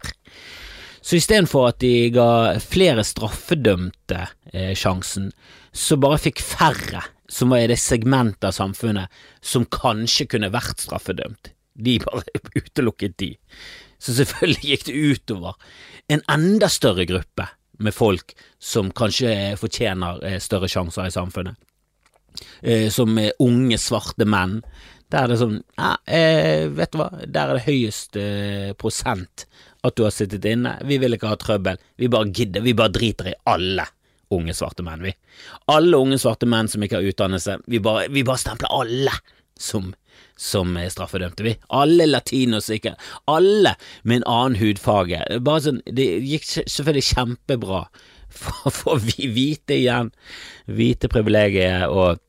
Så 1.02 1.20
istedenfor 1.20 1.70
at 1.70 1.82
de 1.84 2.10
ga 2.16 2.58
flere 2.64 3.06
straffedømte 3.06 4.24
eh, 4.54 4.74
sjansen, 4.78 5.32
så 5.72 5.98
bare 6.02 6.20
fikk 6.22 6.42
færre 6.42 7.04
som 7.30 7.52
var 7.52 7.66
i 7.66 7.70
det 7.72 7.80
segmentet 7.82 8.48
av 8.50 8.56
samfunnet 8.56 9.12
som 9.44 9.68
kanskje 9.68 10.30
kunne 10.32 10.52
vært 10.54 10.86
straffedømt. 10.86 11.52
De 11.78 11.98
bare 12.04 12.24
utelukket 12.62 13.18
de. 13.22 13.34
Så 14.00 14.16
selvfølgelig 14.18 14.72
gikk 14.72 14.88
det 14.88 14.98
utover 14.98 15.58
en 16.14 16.24
enda 16.32 16.70
større 16.72 17.06
gruppe 17.10 17.48
med 17.84 17.94
folk 17.94 18.34
som 18.60 18.92
kanskje 18.96 19.56
fortjener 19.60 20.22
eh, 20.26 20.38
større 20.42 20.70
sjanser 20.72 21.10
i 21.10 21.14
samfunnet. 21.14 21.58
Eh, 22.62 22.88
som 22.94 23.18
unge, 23.18 23.80
svarte 23.82 24.26
menn. 24.30 24.62
Der 25.12 25.26
er 25.26 25.32
det 25.32 25.38
sånn 25.40 25.62
ja, 25.78 25.94
eh, 26.04 26.68
Vet 26.76 26.92
du 26.94 27.00
hva, 27.00 27.08
der 27.24 27.54
er 27.54 27.58
det 27.58 27.68
høyest 27.68 28.18
prosent 28.82 29.46
at 29.90 29.98
du 29.98 30.06
har 30.06 30.16
sittet 30.16 30.46
inne. 30.48 30.76
Vi 30.88 31.00
vil 31.02 31.18
ikke 31.18 31.32
ha 31.32 31.38
trøbbel. 31.40 31.80
Vi 31.98 32.10
bare 32.12 32.32
gidder. 32.32 32.66
Vi 32.66 32.76
bare 32.78 32.94
driter 32.94 33.32
i 33.32 33.38
alle 33.50 33.88
unge 34.34 34.54
svarte 34.56 34.84
menn, 34.84 35.06
vi. 35.08 35.14
Alle 35.72 36.00
unge 36.00 36.20
svarte 36.20 36.48
menn 36.50 36.68
som 36.72 36.84
ikke 36.84 37.00
har 37.00 37.08
utdannelse. 37.08 37.62
Vi 37.72 37.80
bare, 37.84 38.08
vi 38.12 38.26
bare 38.28 38.42
stempler 38.42 38.74
alle 38.76 39.14
som, 39.60 39.94
som 40.36 40.76
straffedømte, 40.78 41.46
vi. 41.48 41.56
Alle 41.74 42.10
latinos 42.10 42.70
ikke. 42.74 42.96
Alle 43.32 43.78
med 44.04 44.22
en 44.22 44.30
annen 44.34 44.60
hudfarge. 44.62 45.24
Bare 45.40 45.66
sånn, 45.70 45.82
Det 45.88 46.08
gikk 46.28 46.48
selvfølgelig 46.50 47.08
kjempebra 47.14 47.84
for 48.82 49.00
hvite 49.00 49.78
igjen, 49.78 50.12
hvite 50.68 51.10
privilegier 51.12 51.88
og, 51.88 52.20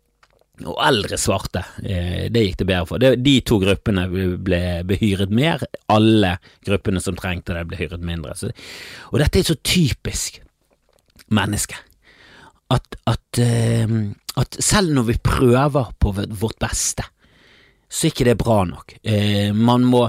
og 0.66 0.78
eldre 0.82 1.18
svarte. 1.20 1.62
Eh, 1.82 2.28
det 2.32 2.44
gikk 2.44 2.60
det 2.62 2.68
bedre 2.68 2.86
for. 2.88 3.02
De 3.28 3.34
to 3.46 3.58
gruppene 3.62 4.06
ble 4.44 4.62
behyret 4.88 5.34
mer, 5.34 5.62
alle 5.92 6.36
gruppene 6.66 7.02
som 7.02 7.18
trengte 7.18 7.56
det, 7.56 7.66
ble 7.68 7.78
hyret 7.80 8.04
mindre. 8.04 8.34
Og 9.12 9.20
dette 9.22 9.40
er 9.40 9.46
så 9.46 9.58
typisk 9.62 10.40
menneske. 11.34 11.78
At, 12.68 12.98
at, 13.08 13.38
uh, 13.40 13.92
at, 14.36 14.58
selv 14.60 14.92
når 14.92 15.06
vi 15.08 15.14
prøver 15.24 15.94
på 15.96 16.12
vårt 16.12 16.58
beste, 16.60 17.06
så 17.88 18.04
er 18.04 18.12
ikke 18.12 18.26
det 18.28 18.40
bra 18.42 18.58
nok. 18.68 18.98
Uh, 19.06 19.54
man 19.56 19.86
må 19.88 20.08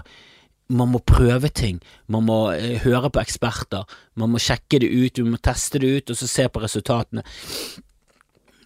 man 0.70 0.92
må 0.94 1.00
prøve 1.02 1.50
ting, 1.50 1.80
man 2.14 2.28
må 2.28 2.52
eh, 2.54 2.76
høre 2.84 3.10
på 3.10 3.22
eksperter, 3.24 3.88
man 4.22 4.30
må 4.34 4.42
sjekke 4.42 4.78
det 4.84 4.90
ut, 4.92 5.22
man 5.24 5.34
må 5.34 5.40
teste 5.42 5.82
det 5.82 5.90
ut, 5.90 6.12
og 6.14 6.20
så 6.20 6.28
se 6.30 6.46
på 6.46 6.62
resultatene. 6.62 7.24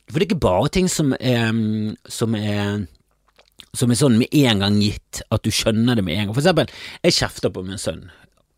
For 0.09 0.19
det 0.19 0.25
er 0.25 0.29
ikke 0.31 0.45
bare 0.45 0.73
ting 0.73 0.89
som 0.91 1.13
er, 1.19 1.53
som 2.11 2.35
er, 2.37 2.83
som 3.73 3.93
er 3.93 3.99
sånn 3.99 4.19
med 4.19 4.35
en 4.43 4.65
gang 4.65 4.81
gitt, 4.81 5.23
at 5.31 5.45
du 5.45 5.51
skjønner 5.53 5.97
det 5.97 6.05
med 6.05 6.17
en 6.17 6.27
gang. 6.27 6.35
For 6.35 6.43
eksempel, 6.43 6.73
jeg 7.05 7.17
kjefter 7.21 7.53
på 7.53 7.63
min 7.65 7.81
sønn. 7.81 8.03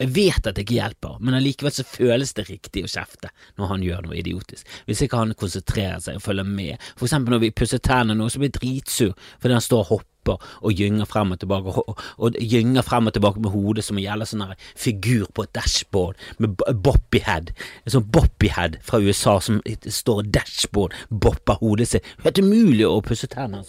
Jeg 0.02 0.12
vet 0.12 0.42
at 0.44 0.58
det 0.58 0.66
ikke 0.66 0.75
hjelper, 0.75 1.20
men 1.24 1.38
allikevel 1.38 1.72
så 1.72 1.86
føles 1.88 2.34
det 2.36 2.50
riktig 2.50 2.84
å 2.84 2.90
kjefte 2.92 3.30
når 3.56 3.70
han 3.70 3.86
gjør 3.86 4.02
noe 4.04 4.18
idiotisk, 4.20 4.68
hvis 4.90 5.06
ikke 5.06 5.22
han 5.22 5.32
konsentrerer 5.40 6.02
seg 6.04 6.18
og 6.20 6.25
følger 6.25 6.50
med. 6.50 6.84
For 6.98 7.08
eksempel 7.08 7.32
når 7.32 7.46
vi 7.46 7.54
pusser 7.56 7.80
tennene 7.80 8.18
nå, 8.20 8.28
så 8.28 8.42
blir 8.42 8.52
jeg 8.52 8.58
dritsur 8.58 9.14
fordi 9.40 9.56
han 9.56 9.64
står 9.64 9.86
og 9.86 9.92
hopper 9.94 10.14
og 10.34 10.74
gynger 10.74 11.05
frem 11.10 11.32
og 11.36 11.39
tilbake, 11.39 11.74
og, 11.82 12.01
og 12.17 12.39
gynger 12.41 12.86
frem 12.86 13.08
og 13.08 13.13
tilbake 13.13 13.44
med 13.44 13.53
hodet 13.53 13.86
som 13.86 14.00
en 14.00 14.05
gjelder 14.05 14.29
sånn 14.29 14.53
figur 14.79 15.27
på 15.34 15.46
et 15.46 15.53
dashboard 15.55 16.20
med 16.41 16.58
boppyhead, 16.86 17.51
en 17.86 17.96
sånn 17.98 18.08
boppyhead 18.12 18.79
fra 18.86 19.01
USA 19.03 19.38
som 19.44 19.62
står 19.86 20.25
dashboard, 20.34 20.96
bopper 21.10 21.60
hodet 21.62 21.91
sitt. 21.91 22.13
Helt 22.25 22.41
umulig 22.41 22.88
å 22.88 23.01
pusse 23.05 23.29
tennene 23.32 23.65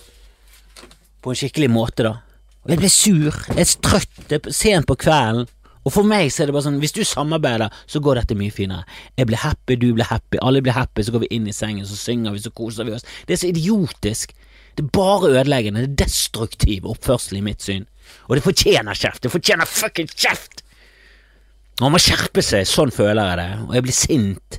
på 1.22 1.32
en 1.32 1.38
skikkelig 1.38 1.68
måte, 1.75 2.06
da. 2.06 2.14
Og 2.66 2.72
jeg 2.72 2.80
ble 2.80 2.88
sur, 2.90 3.36
jeg 3.50 3.62
er 3.62 3.76
trøtt, 3.82 4.18
det 4.30 4.38
er 4.38 4.54
sent 4.54 4.86
på 4.86 4.96
kvelden. 4.98 5.46
Og 5.86 5.92
for 5.94 6.06
meg 6.06 6.32
så 6.34 6.42
er 6.42 6.48
det 6.48 6.54
bare 6.56 6.66
sånn, 6.66 6.80
hvis 6.82 6.94
du 6.96 7.04
samarbeider, 7.06 7.70
så 7.86 8.00
går 8.02 8.18
dette 8.18 8.34
mye 8.38 8.54
finere. 8.54 8.82
Jeg 9.18 9.28
blir 9.30 9.38
happy, 9.38 9.76
du 9.78 9.92
blir 9.94 10.08
happy, 10.10 10.40
alle 10.42 10.62
blir 10.62 10.75
happy, 10.75 11.04
så 11.06 11.14
går 11.14 11.22
vi 11.22 11.30
inn 11.36 11.46
i 11.46 11.54
sengen, 11.54 11.86
så 11.86 11.98
synger 11.98 12.34
vi, 12.34 12.42
så 12.42 12.50
koser 12.54 12.88
vi 12.88 12.96
oss. 12.96 13.06
Det 13.26 13.36
er 13.36 13.42
så 13.42 13.50
idiotisk. 13.52 14.34
Det 14.76 14.85
er 14.85 14.92
bare 14.92 15.33
ødeleggende, 15.33 15.87
det 15.87 15.95
er 15.95 16.04
destruktiv 16.04 16.87
oppførsel 16.90 17.38
i 17.38 17.45
mitt 17.45 17.64
syn. 17.64 17.87
Og 18.28 18.37
det 18.37 18.45
fortjener 18.45 18.99
kjeft, 18.99 19.23
det 19.25 19.33
fortjener 19.33 19.68
fucking 19.68 20.11
kjeft! 20.12 20.62
Man 21.80 21.92
må 21.92 22.00
skjerpe 22.00 22.40
seg, 22.45 22.64
sånn 22.68 22.92
føler 22.95 23.21
jeg 23.21 23.38
det, 23.40 23.50
og 23.66 23.75
jeg 23.76 23.85
blir 23.85 23.97
sint. 23.97 24.59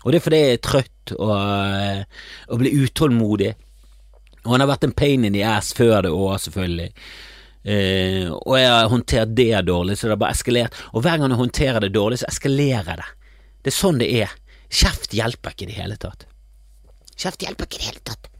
Og 0.00 0.12
det 0.12 0.20
er 0.20 0.24
fordi 0.24 0.40
jeg 0.40 0.56
er 0.56 0.62
trøtt 0.64 1.12
og, 1.16 1.34
eh, 1.36 2.24
og 2.48 2.60
blir 2.60 2.84
utålmodig. 2.84 3.52
Og 4.46 4.54
han 4.54 4.64
har 4.64 4.70
vært 4.70 4.86
en 4.88 4.96
pain 4.96 5.24
in 5.28 5.36
the 5.36 5.44
ass 5.44 5.74
før 5.76 6.06
det 6.06 6.12
òg, 6.12 6.34
selvfølgelig. 6.46 6.88
Uh, 7.60 8.32
og 8.38 8.54
jeg 8.56 8.68
har 8.72 8.86
håndtert 8.88 9.32
det 9.36 9.50
dårlig, 9.68 9.98
så 10.00 10.06
det 10.06 10.14
har 10.14 10.20
bare 10.22 10.32
eskalert. 10.32 10.76
Og 10.96 11.04
hver 11.04 11.18
gang 11.20 11.28
jeg 11.28 11.40
håndterer 11.42 11.84
det 11.84 11.90
dårlig, 11.92 12.22
så 12.22 12.30
eskalerer 12.30 13.02
det. 13.02 13.08
Det 13.60 13.72
er 13.72 13.76
sånn 13.76 14.00
det 14.00 14.08
er. 14.22 14.32
Kjeft 14.72 15.12
hjelper 15.12 15.52
ikke 15.52 15.66
i 15.66 15.68
det 15.68 15.76
hele 15.76 15.98
tatt. 16.00 16.24
Kjeft 17.20 17.44
hjelper 17.44 17.68
ikke 17.68 17.76
i 17.76 17.82
det 17.82 17.90
hele 17.90 18.04
tatt. 18.08 18.30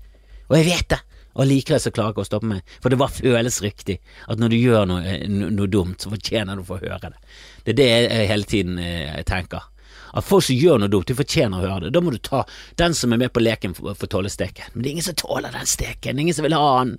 Og 0.49 0.57
jeg 0.57 0.69
vet 0.71 0.89
det. 0.95 1.01
Og 1.39 1.47
likevel 1.47 1.83
så 1.83 1.93
klarer 1.95 2.11
jeg 2.11 2.17
ikke 2.17 2.25
å 2.25 2.31
stoppe 2.31 2.51
meg, 2.51 2.77
for 2.83 2.91
det 2.91 2.99
bare 3.01 3.15
føles 3.15 3.61
riktig 3.63 4.01
at 4.27 4.41
når 4.41 4.51
du 4.53 4.57
gjør 4.59 4.89
noe, 4.91 5.03
eh, 5.07 5.29
noe 5.31 5.71
dumt, 5.71 6.01
så 6.03 6.11
fortjener 6.13 6.59
du 6.59 6.65
å 6.65 6.71
få 6.73 6.81
høre 6.83 7.13
det. 7.13 7.37
Det 7.65 7.75
er 7.75 7.79
det 7.79 7.91
jeg 7.91 8.33
hele 8.33 8.51
tiden 8.51 8.81
jeg 8.83 9.29
tenker. 9.31 9.69
At 10.17 10.27
folk 10.27 10.45
som 10.47 10.59
gjør 10.59 10.81
noe 10.83 10.91
dumt, 10.91 11.07
de 11.07 11.19
fortjener 11.19 11.61
å 11.61 11.69
høre 11.69 11.87
det. 11.87 11.95
Da 11.95 12.03
må 12.03 12.13
du 12.15 12.19
ta 12.19 12.43
den 12.81 12.97
som 12.99 13.15
er 13.15 13.23
med 13.23 13.33
på 13.35 13.43
leken, 13.43 13.77
for, 13.77 13.95
å 13.95 14.11
tåle 14.11 14.33
steken. 14.33 14.73
Men 14.75 14.83
det 14.83 14.91
er 14.91 14.97
ingen 14.97 15.07
som 15.07 15.19
tåler 15.23 15.55
den 15.55 15.71
steken. 15.71 16.19
Ingen 16.19 16.37
som 16.37 16.47
vil 16.47 16.59
ha 16.59 16.71
den. 16.83 16.97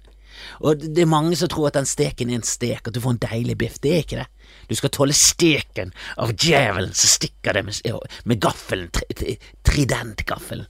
Og 0.64 0.80
det 0.82 1.04
er 1.04 1.10
mange 1.12 1.36
som 1.38 1.50
tror 1.52 1.70
at 1.70 1.78
den 1.78 1.90
steken 1.90 2.32
er 2.32 2.40
en 2.40 2.48
stek, 2.48 2.88
at 2.88 2.96
du 2.96 3.02
får 3.04 3.18
en 3.18 3.24
deilig 3.26 3.58
biff. 3.60 3.80
Det 3.84 3.92
er 3.92 4.06
ikke 4.06 4.22
det. 4.22 4.28
Du 4.70 4.78
skal 4.80 4.94
tåle 4.96 5.16
steken 5.16 5.92
av 6.24 6.32
djevelen 6.34 6.96
som 6.96 7.12
stikker 7.12 7.58
det 7.58 7.66
med, 7.68 8.08
med 8.30 8.42
gaffelen, 8.44 8.88
tri, 8.96 9.36
tridentgaffelen, 9.68 10.68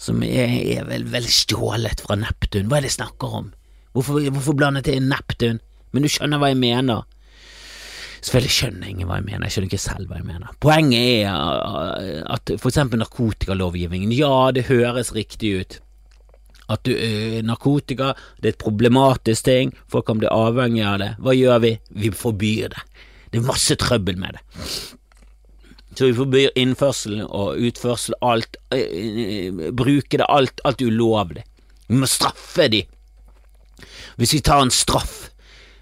som 0.00 0.22
er, 0.24 0.48
er, 0.48 0.84
vel, 0.88 1.04
vel 1.12 1.26
stjålet 1.28 2.00
fra 2.04 2.16
Neptun. 2.16 2.68
Hva 2.70 2.78
er 2.78 2.86
det 2.86 2.94
jeg 2.94 3.00
snakker 3.02 3.38
om? 3.40 3.50
Hvorfor, 3.92 4.22
hvorfor 4.32 4.56
blander 4.56 4.84
jeg 4.84 4.96
til 4.96 5.08
Neptun? 5.10 5.60
Men 5.92 6.06
du 6.06 6.10
skjønner 6.12 6.40
hva 6.40 6.52
jeg 6.52 6.60
mener. 6.62 7.04
Selvfølgelig 8.20 8.54
skjønner 8.54 8.88
jeg 8.88 8.96
ikke 8.96 9.08
hva 9.08 9.18
jeg 9.20 9.26
mener, 9.26 9.44
jeg 9.46 9.54
skjønner 9.54 9.70
ikke 9.70 9.82
selv 9.84 10.10
hva 10.10 10.18
jeg 10.20 10.28
mener. 10.28 10.56
Poenget 10.60 11.04
er 11.24 12.26
at 12.36 12.52
for 12.60 12.68
eksempel 12.70 13.00
narkotikalovgivningen, 13.00 14.12
ja, 14.12 14.50
det 14.56 14.68
høres 14.68 15.14
riktig 15.16 15.54
ut 15.60 15.80
at 16.70 16.84
du, 16.86 16.92
øh, 16.94 17.40
narkotika 17.42 18.12
det 18.38 18.44
er 18.44 18.54
et 18.54 18.62
problematisk 18.62 19.44
ting, 19.48 19.72
folk 19.90 20.06
kan 20.06 20.20
bli 20.20 20.30
avhengig 20.30 20.84
av 20.86 20.98
det. 21.02 21.10
Hva 21.18 21.34
gjør 21.34 21.62
vi? 21.64 21.72
Vi 21.90 22.12
forbyr 22.14 22.70
det. 22.74 22.84
Det 23.32 23.40
er 23.40 23.46
masse 23.48 23.74
trøbbel 23.78 24.18
med 24.18 24.38
det. 24.38 24.44
Så 25.96 26.06
vi 26.06 26.14
forbyr 26.14 26.52
innførsel 26.58 27.24
og 27.26 27.58
utførsel, 27.58 28.14
alt, 28.22 28.56
øh, 28.74 29.72
bruke 29.76 30.20
det, 30.20 30.26
alt, 30.28 30.62
alt 30.64 30.82
ulovlig. 30.86 31.42
Vi 31.88 31.98
må 31.98 32.06
straffe 32.06 32.68
de. 32.70 32.84
Hvis 34.16 34.34
vi 34.36 34.42
tar 34.46 34.62
en 34.62 34.70
straff, 34.70 35.30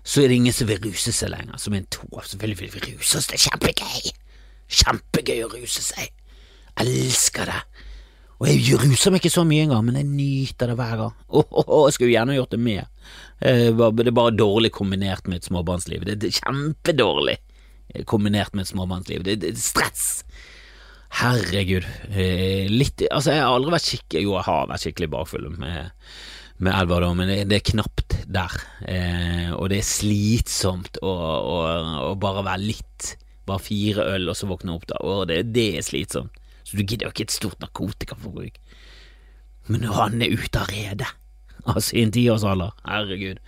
så 0.04 0.22
er 0.22 0.30
det 0.30 0.38
ingen 0.40 0.56
som 0.56 0.68
vil 0.70 0.80
ruse 0.80 1.12
seg 1.12 1.32
lenger, 1.34 1.58
som 1.60 1.74
en 1.76 1.84
tov. 1.92 2.22
Selvfølgelig 2.24 2.60
vil 2.62 2.72
vi 2.72 2.94
ruse 2.94 3.18
oss, 3.18 3.28
det 3.28 3.36
er 3.36 3.44
kjempegøy. 3.44 4.14
Kjempegøy 4.80 5.42
å 5.44 5.50
ruse 5.52 5.84
seg. 5.84 6.08
Elsker 6.80 7.50
det. 7.52 7.60
Og 8.38 8.46
jeg 8.46 8.78
ruser 8.78 9.12
meg 9.12 9.20
ikke 9.20 9.34
så 9.34 9.42
mye 9.44 9.66
engang, 9.66 9.82
men 9.84 9.98
jeg 9.98 10.06
nyter 10.08 10.70
det 10.70 10.78
hver 10.78 10.94
gang. 11.00 11.14
Oh, 11.26 11.44
oh, 11.50 11.64
oh, 11.66 11.84
jeg 11.88 11.98
skulle 11.98 12.14
gjerne 12.14 12.38
gjort 12.38 12.54
det 12.54 12.60
mer. 12.62 12.86
Eh, 13.42 13.68
det 13.74 14.06
er 14.06 14.14
bare 14.14 14.36
dårlig 14.36 14.70
kombinert 14.72 15.26
med 15.28 15.42
et 15.42 15.48
småbarnsliv. 15.50 16.06
Det 16.06 16.30
er 16.30 16.38
kjempedårlig 16.38 17.36
kombinert 18.09 18.54
med 18.54 18.66
et 18.66 18.73
småbarnsliv. 18.73 19.25
Det 19.26 19.38
er 19.49 19.61
stress. 19.61 20.25
Herregud. 21.18 21.87
Eh, 22.12 22.68
litt 22.68 23.07
Altså, 23.09 23.33
jeg 23.33 23.45
har 23.45 23.54
aldri 23.54 23.73
vært 23.73 23.87
skikkelig 23.88 24.25
Jo, 24.26 24.35
jeg 24.37 24.47
har 24.49 24.66
vært 24.68 24.85
skikkelig 24.85 25.09
bakfull 25.14 25.47
med, 25.54 25.95
med 26.61 26.75
Elva, 26.75 27.12
men 27.16 27.30
det, 27.30 27.38
det, 27.49 27.61
er 27.61 27.71
knapt 27.73 28.18
der. 28.28 28.59
Eh, 28.85 29.54
og 29.57 29.71
det 29.73 29.80
er 29.80 29.88
slitsomt 29.88 31.00
å, 31.00 31.14
å, 31.14 31.57
å 32.11 32.12
bare 32.21 32.45
være 32.47 32.66
litt. 32.66 33.14
Bare 33.49 33.64
fire 33.64 34.04
øl, 34.16 34.28
og 34.28 34.37
så 34.37 34.50
våkne 34.50 34.76
opp, 34.76 34.85
da. 34.90 35.00
Og 35.00 35.25
det, 35.30 35.47
det 35.57 35.71
er 35.78 35.87
slitsomt. 35.87 36.37
Så 36.68 36.76
du 36.76 36.85
gidder 36.85 37.09
jo 37.09 37.14
ikke 37.14 37.25
et 37.25 37.33
stort 37.33 37.62
narkotikaforbruk. 37.64 38.59
Men 39.73 39.88
han 39.88 40.21
er 40.25 40.35
ute 40.37 40.61
av 40.61 40.68
redet, 40.73 41.09
altså 41.68 41.97
i 41.97 42.02
en 42.07 42.12
tiårsalder, 42.14 42.73
herregud 42.88 43.40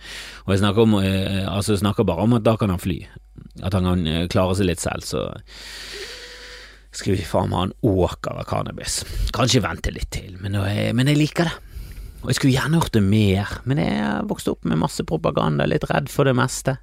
Og 0.43 0.51
jeg 0.53 0.61
snakker, 0.61 0.85
om, 0.85 0.97
eh, 1.01 1.45
altså 1.49 1.73
jeg 1.73 1.81
snakker 1.81 2.05
bare 2.05 2.25
om 2.27 2.35
at 2.37 2.45
da 2.45 2.53
kan 2.61 2.73
han 2.73 2.81
fly, 2.81 2.99
at 3.61 3.77
han 3.77 3.87
kan 3.87 4.07
eh, 4.09 4.27
klare 4.31 4.57
seg 4.57 4.69
litt 4.69 4.83
selv, 4.83 5.05
så 5.07 5.27
skal 6.91 7.15
vi 7.15 7.25
faen 7.25 7.51
meg 7.51 7.57
ha 7.57 7.65
en 7.69 7.75
åker 8.03 8.39
av 8.41 8.47
cannabis. 8.49 9.01
Kanskje 9.35 9.63
vente 9.63 9.93
litt 9.95 10.11
til, 10.11 10.35
men 10.43 10.57
jeg, 10.59 10.95
men 10.97 11.11
jeg 11.11 11.21
liker 11.21 11.47
det. 11.47 11.57
Og 12.21 12.29
jeg 12.29 12.37
skulle 12.37 12.53
gjerne 12.53 12.77
gjort 12.77 12.93
det 12.93 13.01
mer, 13.05 13.53
men 13.65 13.79
jeg 13.81 13.93
har 13.97 14.27
vokst 14.29 14.49
opp 14.51 14.67
med 14.67 14.81
masse 14.81 15.03
propaganda, 15.09 15.65
litt 15.65 15.87
redd 15.89 16.11
for 16.11 16.29
det 16.29 16.35
meste. 16.37 16.75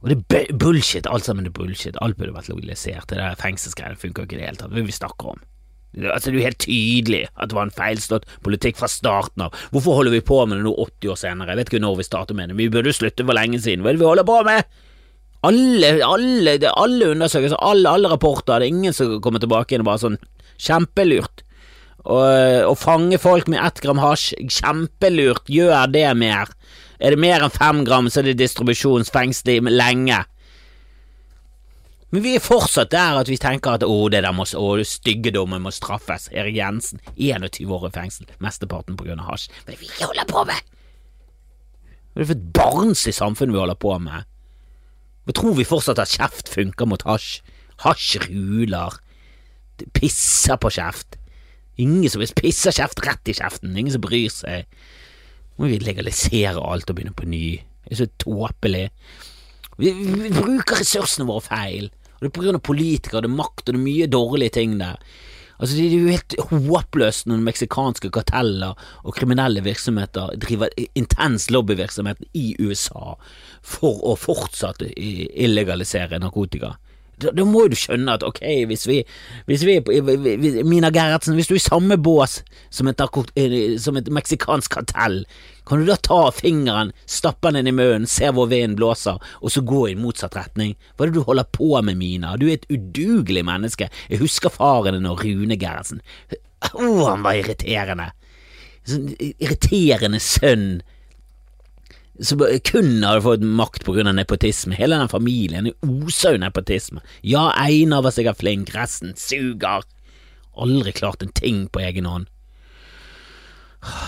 Og 0.00 0.10
det 0.10 0.18
er 0.36 0.50
bullshit, 0.56 1.08
alt 1.08 1.26
sammen 1.28 1.48
er 1.48 1.54
bullshit, 1.54 1.96
alt 2.00 2.18
burde 2.18 2.34
vært 2.36 2.50
legalisert, 2.52 3.08
det 3.08 3.20
der 3.20 3.40
fengselsgreiene 3.40 4.00
funker 4.00 4.24
jo 4.24 4.28
ikke 4.28 4.36
i 4.36 4.40
det 4.40 4.48
hele 4.48 4.60
tatt, 4.60 4.74
hva 4.74 4.84
vi 4.84 4.96
snakker 4.96 5.32
om? 5.34 5.40
Altså, 5.90 6.30
det 6.30 6.36
er 6.36 6.38
jo 6.38 6.46
helt 6.46 6.62
tydelig 6.62 7.22
at 7.34 7.50
det 7.50 7.56
var 7.56 7.66
en 7.66 7.74
feilslått 7.74 8.28
politikk 8.44 8.78
fra 8.78 8.88
starten 8.88 9.48
av. 9.48 9.56
Hvorfor 9.74 9.98
holder 9.98 10.14
vi 10.14 10.22
på 10.22 10.38
med 10.46 10.60
det 10.60 10.66
nå 10.68 10.74
80 10.76 11.10
år 11.10 11.18
senere? 11.18 11.50
Jeg 11.50 11.60
vet 11.60 11.72
ikke 11.72 11.82
når 11.82 11.96
vi 11.98 12.06
starter 12.06 12.38
med 12.38 12.52
det, 12.52 12.58
vi 12.60 12.68
burde 12.70 12.94
slutte 12.94 13.26
for 13.26 13.36
lenge 13.36 13.58
siden. 13.58 13.82
Hva 13.82 13.90
er 13.90 13.98
det 13.98 14.04
vi 14.04 14.08
holder 14.08 14.28
på 14.28 14.38
med? 14.46 14.78
Alle, 15.46 15.94
alle, 16.04 16.56
alle 16.68 17.12
undersøkelser, 17.14 17.60
alle, 17.64 17.88
alle 17.88 18.10
rapporter, 18.12 18.60
det 18.60 18.66
er 18.66 18.74
ingen 18.74 18.96
som 18.96 19.14
kommer 19.24 19.40
tilbake 19.40 19.72
igjen 19.72 19.86
og 19.86 19.88
bare 19.88 20.02
sånn 20.02 20.18
Kjempelurt. 20.60 21.44
Å 22.04 22.74
fange 22.80 23.16
folk 23.20 23.48
med 23.48 23.60
ett 23.64 23.80
gram 23.84 24.00
hasj, 24.00 24.34
kjempelurt, 24.52 25.48
gjør 25.52 25.88
det 25.92 26.08
mer. 26.16 26.52
Er 27.00 27.14
det 27.14 27.20
mer 27.20 27.44
enn 27.44 27.52
fem 27.52 27.80
gram, 27.88 28.08
så 28.12 28.20
er 28.20 28.30
det 28.30 28.40
distribusjonsfengsel 28.40 29.68
lenge. 29.72 30.20
Men 32.10 32.24
vi 32.24 32.34
er 32.34 32.42
fortsatt 32.42 32.90
der 32.90 33.20
at 33.20 33.28
vi 33.30 33.38
tenker 33.38 33.76
at 33.78 33.84
å, 33.86 33.96
det 34.10 34.24
der 34.24 34.34
må, 34.34 34.44
å, 34.44 34.70
styggedommen 34.84 35.62
må 35.62 35.70
straffes. 35.72 36.26
Erik 36.34 36.56
Jensen, 36.58 37.00
21 37.14 37.70
år 37.70 37.86
i 37.86 37.92
fengsel, 37.94 38.32
mesteparten 38.42 38.98
på 38.98 39.06
grunn 39.06 39.22
av 39.22 39.30
hasj. 39.30 39.46
Hva 39.62 39.72
er 39.72 39.78
det 39.78 39.84
vi 39.84 39.92
holder 40.02 40.28
på 40.28 40.42
med? 40.48 40.72
Hva 42.10 42.18
er 42.18 42.24
det 42.24 42.28
for 42.32 42.36
et 42.36 42.48
barnslig 42.58 43.14
samfunn 43.14 43.54
vi 43.54 43.62
holder 43.62 43.78
på 43.78 43.94
med? 44.02 44.26
Hva 45.24 45.36
tror 45.36 45.56
vi 45.58 45.68
fortsatt 45.68 46.00
at 46.02 46.14
kjeft 46.16 46.50
funker 46.52 46.88
mot 46.88 47.04
hasj? 47.06 47.40
Hasj 47.84 48.20
ruler. 48.26 48.96
Pisser 49.96 50.60
på 50.60 50.72
kjeft. 50.74 51.16
Ingen 51.80 52.10
som 52.12 52.22
vil 52.22 52.34
pisse 52.36 52.72
kjeft 52.76 53.00
rett 53.06 53.30
i 53.30 53.36
kjeften. 53.36 53.76
Ingen 53.76 53.94
som 53.94 54.04
bryr 54.04 54.32
seg. 54.32 54.68
Nå 55.56 55.64
må 55.64 55.70
vi 55.72 55.80
legalisere 55.84 56.60
alt 56.60 56.90
og 56.90 56.96
begynne 56.96 57.16
på 57.16 57.28
ny. 57.28 57.60
Det 57.86 57.94
er 57.94 58.02
så 58.02 58.08
tåpelig. 58.20 58.86
Vi, 59.80 59.92
vi 59.92 60.32
bruker 60.34 60.80
ressursene 60.80 61.28
våre 61.28 61.44
feil. 61.44 61.90
Og 62.16 62.22
Det 62.22 62.28
er 62.28 62.36
på 62.36 62.44
grunn 62.44 62.58
av 62.58 62.64
politikere, 62.64 63.22
det 63.24 63.30
er 63.30 63.38
makt 63.38 63.64
og 63.64 63.72
det 63.72 63.78
er 63.78 63.86
mye 63.86 64.08
dårlige 64.12 64.56
ting 64.58 64.76
der. 64.80 65.00
Altså, 65.60 65.76
Det 65.76 65.86
er 65.86 65.98
jo 65.98 66.08
helt 66.08 66.36
håpløst 66.50 67.26
når 67.28 67.44
meksikanske 67.44 68.10
karteller 68.10 68.78
og 69.04 69.14
kriminelle 69.14 69.62
virksomheter 69.64 70.36
driver 70.40 70.72
intens 70.94 71.50
lobbyvirksomhet 71.50 72.22
i 72.34 72.54
USA 72.60 73.16
for 73.62 74.00
å 74.08 74.16
fortsatt 74.16 74.82
illegalisere 74.96 76.18
narkotika. 76.18 76.78
Da, 77.20 77.34
da, 77.36 77.44
må 77.44 77.66
jo 77.66 77.74
du 77.74 77.76
skjønne 77.76 78.14
at 78.16 78.24
ok, 78.24 78.40
hvis 78.70 78.86
vi, 78.88 79.02
hvis 79.50 79.64
vi 79.68 79.76
Mina 80.64 80.88
Gerhardsen, 80.94 81.36
hvis 81.36 81.50
du 81.50 81.54
er 81.54 81.60
i 81.60 81.66
samme 81.66 81.98
bås 82.00 82.38
som 82.72 82.88
et, 82.88 83.02
eh, 83.36 83.76
som 83.76 83.98
et 84.00 84.08
meksikansk 84.08 84.78
kartell, 84.78 85.26
kan 85.70 85.78
du 85.78 85.86
da 85.86 85.94
ta 86.02 86.32
fingeren, 86.34 86.88
stappe 87.06 87.46
den 87.46 87.60
inn 87.60 87.70
i 87.70 87.72
munnen, 87.76 88.06
se 88.10 88.26
hvor 88.34 88.48
vinden 88.50 88.74
blåser, 88.74 89.20
og 89.38 89.52
så 89.54 89.60
gå 89.62 89.84
i 89.92 89.94
motsatt 89.94 90.34
retning? 90.34 90.72
Hva 90.96 91.06
er 91.06 91.12
det 91.12 91.20
du 91.20 91.26
holder 91.28 91.46
på 91.54 91.68
med, 91.86 91.94
Mina? 92.00 92.32
Du 92.40 92.48
er 92.48 92.56
et 92.56 92.66
udugelig 92.66 93.44
menneske. 93.46 93.86
Jeg 94.10 94.18
husker 94.18 94.50
faren 94.50 94.98
din 94.98 95.06
og 95.06 95.22
Rune 95.22 95.54
Gerhardsen. 95.60 96.00
Å, 96.34 96.72
oh, 96.74 97.04
han 97.06 97.22
var 97.22 97.38
irriterende. 97.38 98.08
Sånn 98.88 99.12
irriterende 99.20 100.18
sønn 100.24 100.80
Så 102.18 102.34
kun 102.66 103.04
hadde 103.04 103.22
fått 103.22 103.44
makt 103.44 103.84
på 103.86 103.94
grunn 103.94 104.10
av 104.10 104.16
nepotisme. 104.18 104.74
Hele 104.74 104.98
den 104.98 105.12
familien 105.12 105.70
er 105.70 105.86
oser 105.86 106.34
jo 106.34 106.42
nepotisme. 106.42 107.04
Ja, 107.22 107.46
Einar 107.54 108.02
var 108.08 108.16
sikkert 108.16 108.42
flink, 108.42 108.74
resten 108.74 109.14
suger. 109.16 109.86
Aldri 110.58 110.98
klart 110.98 111.22
en 111.22 111.32
ting 111.38 111.68
på 111.70 111.86
egen 111.86 112.10
hånd. 112.10 112.26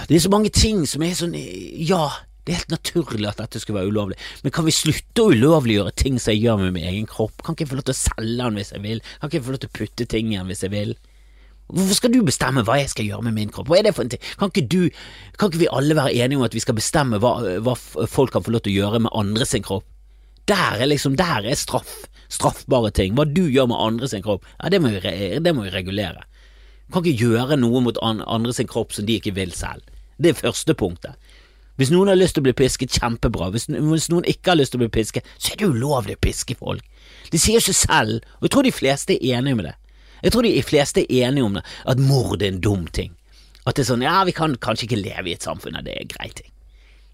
Det 0.08 0.16
er 0.16 0.24
så 0.26 0.32
mange 0.32 0.52
ting 0.52 0.84
som 0.88 1.04
er 1.04 1.14
sånn 1.16 1.36
Ja, 1.36 2.04
det 2.44 2.52
er 2.52 2.60
helt 2.62 2.74
naturlig 2.74 3.28
at 3.30 3.38
dette 3.38 3.60
skulle 3.62 3.78
være 3.78 3.92
ulovlig, 3.94 4.18
men 4.42 4.52
kan 4.54 4.66
vi 4.66 4.74
slutte 4.74 5.22
å 5.22 5.30
ulovliggjøre 5.30 5.94
ting 5.94 6.18
som 6.18 6.34
jeg 6.34 6.42
gjør 6.42 6.58
med 6.64 6.74
min 6.74 6.88
egen 6.90 7.06
kropp? 7.06 7.44
Kan 7.44 7.54
ikke 7.54 7.66
jeg 7.66 7.70
få 7.70 7.78
lov 7.78 7.86
til 7.86 7.94
å 7.94 8.00
selge 8.00 8.42
den 8.42 8.58
hvis 8.58 8.72
jeg 8.74 8.82
vil? 8.82 9.02
Kan 9.20 9.30
ikke 9.30 9.38
jeg 9.38 9.46
få 9.46 9.54
lov 9.54 9.62
til 9.62 9.70
å 9.70 9.76
putte 9.78 10.06
ting 10.10 10.32
i 10.32 10.38
den 10.40 10.50
hvis 10.50 10.64
jeg 10.66 10.74
vil? 10.74 10.94
Hvorfor 11.72 11.96
skal 11.96 12.12
du 12.12 12.18
bestemme 12.26 12.64
hva 12.66 12.80
jeg 12.80 12.90
skal 12.92 13.06
gjøre 13.08 13.24
med 13.28 13.36
min 13.38 13.52
kropp? 13.52 13.70
Hva 13.70 13.78
er 13.78 13.86
det 13.86 13.94
for 13.96 14.04
en 14.04 14.10
ting? 14.12 14.24
Kan 14.40 14.50
ikke 14.50 14.66
du, 14.68 14.80
kan 15.40 15.48
ikke 15.48 15.62
vi 15.62 15.70
alle 15.72 15.96
være 15.96 16.16
enige 16.18 16.40
om 16.40 16.44
at 16.44 16.56
vi 16.56 16.64
skal 16.64 16.76
bestemme 16.76 17.20
hva, 17.22 17.36
hva 17.64 17.76
folk 17.78 18.34
kan 18.34 18.44
få 18.44 18.52
lov 18.52 18.66
til 18.66 18.74
å 18.74 18.80
gjøre 18.82 19.04
med 19.06 19.14
andre 19.16 19.46
sin 19.48 19.64
kropp? 19.64 19.86
Der 20.50 20.82
er 20.82 20.90
liksom, 20.90 21.14
der 21.16 21.46
er 21.46 21.56
straff, 21.56 22.02
straffbare 22.32 22.90
ting. 22.92 23.14
Hva 23.16 23.24
du 23.30 23.44
gjør 23.46 23.70
med 23.70 23.78
andre 23.78 24.10
sin 24.10 24.24
kropp, 24.26 24.44
ja, 24.58 24.68
det 24.74 24.82
må 24.82 24.90
vi, 24.92 25.00
det 25.38 25.54
må 25.54 25.68
vi 25.68 25.72
regulere. 25.72 26.26
Kan 26.92 27.04
ikke 27.04 27.26
gjøre 27.26 27.56
noe 27.56 27.80
mot 27.84 27.98
andre 28.04 28.52
sin 28.52 28.68
kropp 28.68 28.92
som 28.92 29.06
de 29.08 29.16
ikke 29.18 29.34
vil 29.36 29.54
selv. 29.56 29.84
Det 30.20 30.32
er 30.32 30.42
første 30.42 30.74
punktet. 30.78 31.16
Hvis 31.80 31.90
noen 31.90 32.10
har 32.12 32.18
lyst 32.20 32.36
til 32.36 32.44
å 32.44 32.46
bli 32.46 32.54
pisket, 32.56 32.92
kjempebra. 33.00 33.48
Hvis, 33.54 33.70
noen 33.72 34.26
ikke 34.28 34.52
har 34.52 34.58
lyst 34.60 34.74
til 34.74 34.82
å 34.82 34.84
bli 34.84 34.92
pisket, 34.92 35.28
så 35.40 35.54
er 35.54 35.62
det 35.62 35.70
ulovlig 35.72 36.18
å 36.18 36.22
piske 36.22 36.56
folk. 36.58 36.84
De 37.32 37.40
sier 37.40 37.64
seg 37.64 37.78
selv, 37.78 38.28
og 38.38 38.46
jeg 38.46 38.54
tror 38.54 38.68
de 38.68 38.74
fleste 38.76 39.16
er 39.16 39.38
enige 39.38 39.58
med 39.58 39.70
det. 39.70 39.76
Jeg 40.22 40.34
tror 40.34 40.46
de 40.46 40.52
fleste 40.62 41.02
er 41.02 41.28
enige 41.28 41.48
om 41.48 41.56
det, 41.56 41.64
at 41.88 42.02
mord 42.02 42.42
er 42.42 42.52
en 42.52 42.60
dum 42.62 42.84
ting. 42.94 43.14
At 43.66 43.78
det 43.78 43.84
er 43.84 43.92
sånn, 43.92 44.04
ja, 44.04 44.20
vi 44.26 44.34
kan 44.36 44.54
kanskje 44.62 44.88
ikke 44.88 45.00
leve 45.00 45.30
i 45.30 45.36
et 45.36 45.46
samfunn 45.46 45.78
der 45.78 45.86
det 45.86 45.96
er 45.96 46.10
greit 46.12 46.36
ting. 46.38 46.50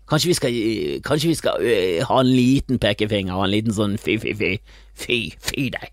Kanskje 0.09 0.31
vi 0.31 0.37
skal, 0.39 0.59
kanskje 1.05 1.31
vi 1.31 1.37
skal 1.37 1.61
øh, 1.61 2.03
ha 2.09 2.21
en 2.23 2.31
liten 2.33 2.81
pekefinger 2.81 3.37
og 3.37 3.45
en 3.45 3.53
liten 3.53 3.75
sånn 3.77 3.99
fy, 4.01 4.17
fy, 4.21 4.33
fy, 4.37 4.55
fy, 4.97 5.19
fy 5.45 5.67
deg, 5.75 5.91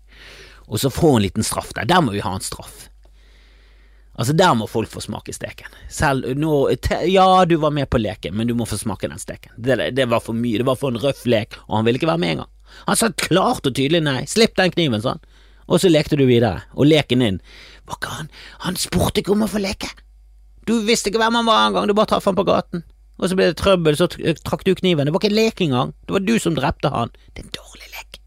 og 0.66 0.80
så 0.80 0.92
få 0.92 1.18
en 1.18 1.26
liten 1.26 1.44
straff 1.44 1.74
der. 1.76 1.88
Der 1.88 2.00
må 2.04 2.14
vi 2.16 2.24
ha 2.24 2.32
en 2.36 2.44
straff. 2.44 2.85
Altså, 4.16 4.32
der 4.32 4.54
må 4.56 4.66
folk 4.70 4.88
få 4.88 5.02
smake 5.04 5.34
steken. 5.36 5.72
Selv 5.92 6.24
nå 6.40 6.70
Ja, 7.04 7.44
du 7.44 7.56
var 7.60 7.70
med 7.70 7.90
på 7.90 8.00
leken, 8.00 8.36
men 8.36 8.48
du 8.48 8.54
må 8.56 8.64
få 8.68 8.78
smake 8.80 9.08
den 9.08 9.20
steken. 9.20 9.52
Det, 9.56 9.76
det 9.96 10.08
var 10.08 10.24
for 10.24 10.36
mye, 10.36 10.58
det 10.62 10.66
var 10.66 10.78
for 10.80 10.92
en 10.92 11.00
røff 11.02 11.26
lek, 11.28 11.58
og 11.68 11.78
han 11.78 11.84
ville 11.86 12.00
ikke 12.00 12.08
være 12.08 12.22
med 12.22 12.36
engang. 12.36 12.52
Han 12.88 12.96
sa 12.96 13.10
klart 13.12 13.68
og 13.68 13.76
tydelig 13.76 14.02
nei, 14.04 14.22
slipp 14.28 14.56
den 14.56 14.72
kniven, 14.72 15.04
sånn. 15.04 15.20
Og 15.66 15.82
så 15.82 15.90
lekte 15.90 16.16
du 16.18 16.24
videre, 16.28 16.62
og 16.78 16.86
leken 16.86 17.22
din 17.24 17.38
Var 17.90 17.96
ikke 17.98 18.12
han 18.14 18.28
Han 18.62 18.76
spurte 18.78 19.18
ikke 19.18 19.32
om 19.34 19.42
å 19.42 19.50
få 19.50 19.58
leke. 19.58 19.88
Du 20.66 20.78
visste 20.86 21.10
ikke 21.10 21.18
hvem 21.22 21.38
han 21.38 21.46
var 21.46 21.66
engang, 21.68 21.86
du 21.86 21.94
bare 21.94 22.10
traff 22.14 22.26
han 22.26 22.38
på 22.38 22.46
gaten. 22.46 22.84
Og 23.16 23.30
så 23.30 23.36
ble 23.38 23.50
det 23.50 23.58
trøbbel, 23.60 23.96
så 23.96 24.08
trakk 24.10 24.64
du 24.66 24.74
kniven. 24.76 25.06
Det 25.06 25.14
var 25.14 25.22
ikke 25.22 25.32
en 25.32 25.38
lek 25.38 25.62
engang, 25.64 25.92
det 26.06 26.16
var 26.16 26.24
du 26.24 26.34
som 26.42 26.56
drepte 26.56 26.90
han. 26.92 27.12
Det 27.32 27.42
er 27.42 27.46
en 27.46 27.54
dårlig 27.58 27.92
lek. 27.92 28.18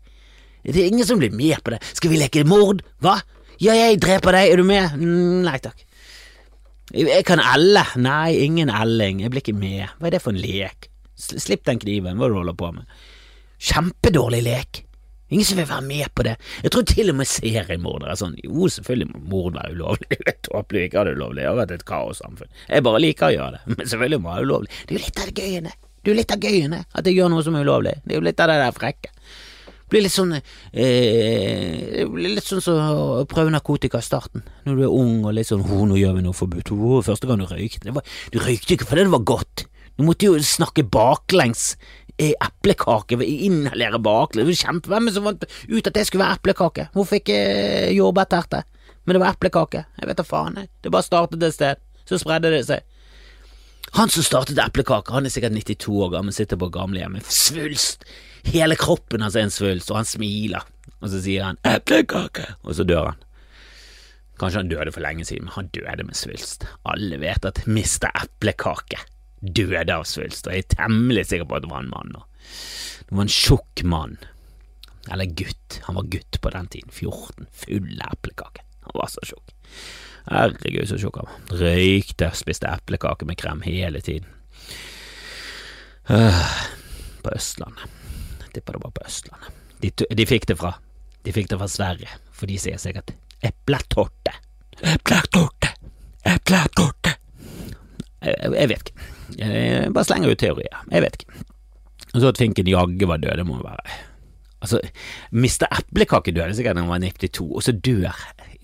Det 0.70 0.80
er 0.80 0.88
ingen 0.92 1.08
som 1.08 1.20
blir 1.22 1.34
med 1.36 1.62
på 1.64 1.74
det. 1.74 1.82
Skal 1.98 2.14
vi 2.14 2.22
leke 2.22 2.46
mord? 2.48 2.82
Hva? 3.04 3.20
Ja, 3.60 3.76
jeg 3.76 4.00
dreper 4.00 4.36
deg, 4.36 4.54
er 4.54 4.62
du 4.62 4.68
med? 4.68 4.96
Mm, 4.96 5.44
nei 5.44 5.58
takk. 5.64 5.84
Jeg 6.96 7.26
kan 7.28 7.42
elle. 7.44 7.84
Nei, 8.02 8.34
ingen 8.46 8.72
elling, 8.74 9.22
jeg 9.24 9.34
blir 9.34 9.44
ikke 9.44 9.58
med. 9.58 9.88
Hva 10.00 10.10
er 10.10 10.18
det 10.18 10.24
for 10.24 10.34
en 10.34 10.42
lek? 10.42 10.90
Slipp 11.20 11.66
den 11.68 11.82
kniven, 11.82 12.18
hva 12.18 12.28
er 12.28 12.32
det 12.32 12.38
du 12.38 12.42
holder 12.42 12.60
på 12.60 12.70
med? 12.78 13.02
Kjempedårlig 13.70 14.40
lek. 14.46 14.86
Ingen 15.30 15.46
som 15.46 15.60
vil 15.60 15.68
være 15.70 15.86
med 15.86 16.08
på 16.18 16.24
det. 16.26 16.34
Jeg 16.64 16.72
tror 16.74 16.86
til 16.90 17.12
og 17.12 17.18
med 17.20 17.30
seriemordere 17.30 18.16
er 18.16 18.18
sånn 18.18 18.38
Jo, 18.42 18.66
selvfølgelig 18.74 19.12
må 19.12 19.20
mord 19.34 19.60
være 19.60 19.76
ulovlig. 19.76 20.08
Det 20.16 20.32
er 20.32 20.40
tåpelig 20.48 20.88
ikke 20.88 21.02
ha 21.02 21.04
det 21.06 21.14
ulovlig. 21.20 21.44
Det 21.44 21.50
har 21.52 21.60
vært 21.60 21.76
et 21.76 21.86
kaossamfunn. 21.92 22.50
Jeg 22.66 22.86
bare 22.88 23.04
liker 23.04 23.28
å 23.28 23.36
gjøre 23.36 23.60
det, 23.60 23.76
men 23.76 23.92
selvfølgelig 23.92 24.22
må 24.24 24.32
det 24.32 24.40
være 24.40 24.48
ulovlig. 24.50 24.72
Det 24.80 24.96
er 24.96 24.98
jo 24.98 25.04
litt 25.06 25.22
av 25.22 25.30
det 25.30 25.44
gøyene. 25.44 25.76
Det 26.00 26.10
er 26.10 26.14
jo 26.16 26.18
litt 26.18 26.34
av 26.34 26.48
gøyene 26.48 26.82
at 26.82 27.10
jeg 27.12 27.20
gjør 27.20 27.32
noe 27.36 27.46
som 27.46 27.60
er 27.60 27.68
ulovlig. 27.68 27.96
Det 28.06 28.16
er 28.16 28.22
jo 28.22 28.26
litt 28.26 28.42
av 28.42 28.50
det 28.50 28.58
der 28.64 28.76
frekke. 28.80 29.14
Blir 29.90 30.04
litt 30.06 30.14
sånn 30.14 30.36
eh, 30.38 32.04
blir 32.06 32.36
litt 32.36 32.46
sånn 32.46 32.62
som 32.62 32.78
å 32.78 33.24
prøve 33.30 33.54
narkotika 33.54 34.02
i 34.02 34.06
starten. 34.06 34.44
Når 34.68 34.78
du 34.78 34.84
er 34.86 34.94
ung 34.94 35.24
og 35.24 35.34
litt 35.38 35.50
sånn 35.50 35.66
Å, 35.66 35.80
nå 35.90 35.98
gjør 35.98 36.20
vi 36.20 36.26
noe 36.28 36.38
forbudt. 36.38 36.70
Å, 36.76 37.02
første 37.06 37.30
gang 37.30 37.42
du 37.42 37.48
røykte. 37.50 37.90
du 37.90 38.40
røykte 38.40 38.78
ikke 38.78 38.90
fordi 38.90 39.08
det 39.08 39.16
var 39.16 39.26
godt. 39.34 39.66
Du 39.98 40.06
måtte 40.08 40.30
jo 40.30 40.38
snakke 40.40 40.86
baklengs 40.88 41.74
eplekake, 42.20 43.18
inhalere 43.24 44.00
baklengs. 44.04 44.62
Kjempe, 44.64 44.92
hvem 44.92 45.10
som 45.14 45.28
fant 45.28 45.46
ut 45.48 45.88
at 45.88 45.96
det 45.96 46.06
skulle 46.08 46.26
være 46.26 46.40
eplekake? 46.40 46.88
Hvorfor 46.96 47.20
ikke 47.20 47.36
eh, 47.36 47.92
jordbærterte? 47.96 48.64
Men 49.06 49.16
det 49.16 49.22
var 49.24 49.36
eplekake. 49.36 49.86
Jeg 50.00 50.10
vet 50.10 50.20
da 50.20 50.26
faen, 50.28 50.60
jeg. 50.60 50.72
Det 50.84 50.94
bare 50.94 51.08
startet 51.08 51.46
et 51.48 51.56
sted, 51.56 51.84
så 52.06 52.20
spredde 52.20 52.52
det 52.54 52.66
seg. 52.68 52.84
Han 53.98 54.12
som 54.14 54.26
startet 54.26 54.60
eplekake, 54.62 55.14
han 55.16 55.26
er 55.26 55.34
sikkert 55.34 55.56
92 55.56 55.96
år 56.06 56.12
gammel, 56.14 56.36
sitter 56.36 56.60
på 56.62 56.70
gamlehjemmet, 56.74 57.26
svulst. 57.34 58.06
Hele 58.48 58.78
kroppen 58.80 59.22
hans 59.22 59.36
er 59.36 59.48
en 59.48 59.54
svulst, 59.54 59.92
og 59.92 60.02
han 60.02 60.08
smiler. 60.08 60.66
Og 61.00 61.10
så 61.12 61.22
sier 61.24 61.44
han 61.44 61.58
'eplekake', 61.64 62.56
og 62.64 62.76
så 62.76 62.84
dør 62.84 63.12
han. 63.12 63.24
Kanskje 64.40 64.60
han 64.60 64.72
døde 64.72 64.92
for 64.92 65.04
lenge 65.04 65.26
siden, 65.26 65.46
men 65.46 65.54
han 65.54 65.68
døde 65.68 66.04
med 66.04 66.16
svulst. 66.16 66.66
Alle 66.86 67.20
vet 67.20 67.46
at 67.46 67.68
Mr. 67.68 68.08
eplekake 68.24 69.00
døde 69.42 69.94
av 69.94 70.06
svulst, 70.08 70.48
og 70.48 70.54
jeg 70.54 70.64
er 70.64 70.76
temmelig 70.76 71.26
sikker 71.28 71.48
på 71.48 71.56
at 71.56 71.64
det 71.64 71.72
var 71.72 71.84
en 71.84 71.92
mann. 71.92 72.16
Det 73.10 73.16
var 73.16 73.28
en 73.28 73.36
tjukk 73.36 73.84
mann. 73.84 74.18
Eller 75.12 75.26
gutt. 75.26 75.80
Han 75.88 75.96
var 75.96 76.08
gutt 76.12 76.42
på 76.42 76.50
den 76.50 76.68
tiden. 76.68 76.92
14. 76.92 77.48
Full 77.52 78.02
eplekake. 78.12 78.64
Han 78.88 78.96
var 78.96 79.12
så 79.12 79.24
tjukk. 79.26 79.54
Herregud, 80.30 80.88
så 80.88 81.00
tjukk 81.02 81.22
han 81.22 81.30
var. 81.30 81.60
Røykte, 81.60 82.32
spiste 82.38 82.70
eplekake 82.70 83.26
med 83.26 83.40
krem 83.40 83.64
hele 83.66 84.02
tiden. 84.06 84.28
Uh, 86.10 86.46
på 87.24 87.34
Østlandet. 87.36 87.99
Tipper 88.56 88.78
det 88.78 88.84
var 88.84 88.94
på 88.96 89.06
Østlandet. 89.06 89.58
De, 89.80 89.92
de, 89.96 90.26
fikk 90.28 90.50
det 90.50 90.58
fra 90.60 90.74
De 91.24 91.32
fikk 91.36 91.48
det 91.52 91.60
fra 91.62 91.68
Sverige, 91.72 92.18
for 92.36 92.52
de 92.52 92.58
sier 92.60 92.80
sikkert 92.82 93.14
epletorte. 93.46 94.34
Epletorte. 94.80 95.72
Epletorte. 96.28 97.16
Jeg, 98.20 98.52
jeg 98.56 98.72
vet 98.72 98.84
ikke. 98.84 99.08
Jeg 99.40 99.94
bare 99.96 100.08
slenger 100.08 100.34
ut 100.34 100.42
teorier. 100.42 100.84
Jeg 100.92 101.06
vet 101.06 101.20
ikke. 101.20 101.46
Og 102.10 102.22
så 102.22 102.32
at 102.32 102.42
Finken 102.42 102.68
jaggu 102.68 103.08
var 103.08 103.22
død, 103.22 103.38
det 103.40 103.48
må 103.48 103.60
være 103.64 103.98
Altså, 104.60 104.82
Mr. 105.32 105.70
Eplekake 105.72 106.34
døde 106.36 106.56
sikkert 106.58 106.76
da 106.76 106.84
han 106.84 106.92
var 106.92 107.00
92, 107.00 107.46
og 107.48 107.64
så 107.64 107.72
dør 107.72 108.16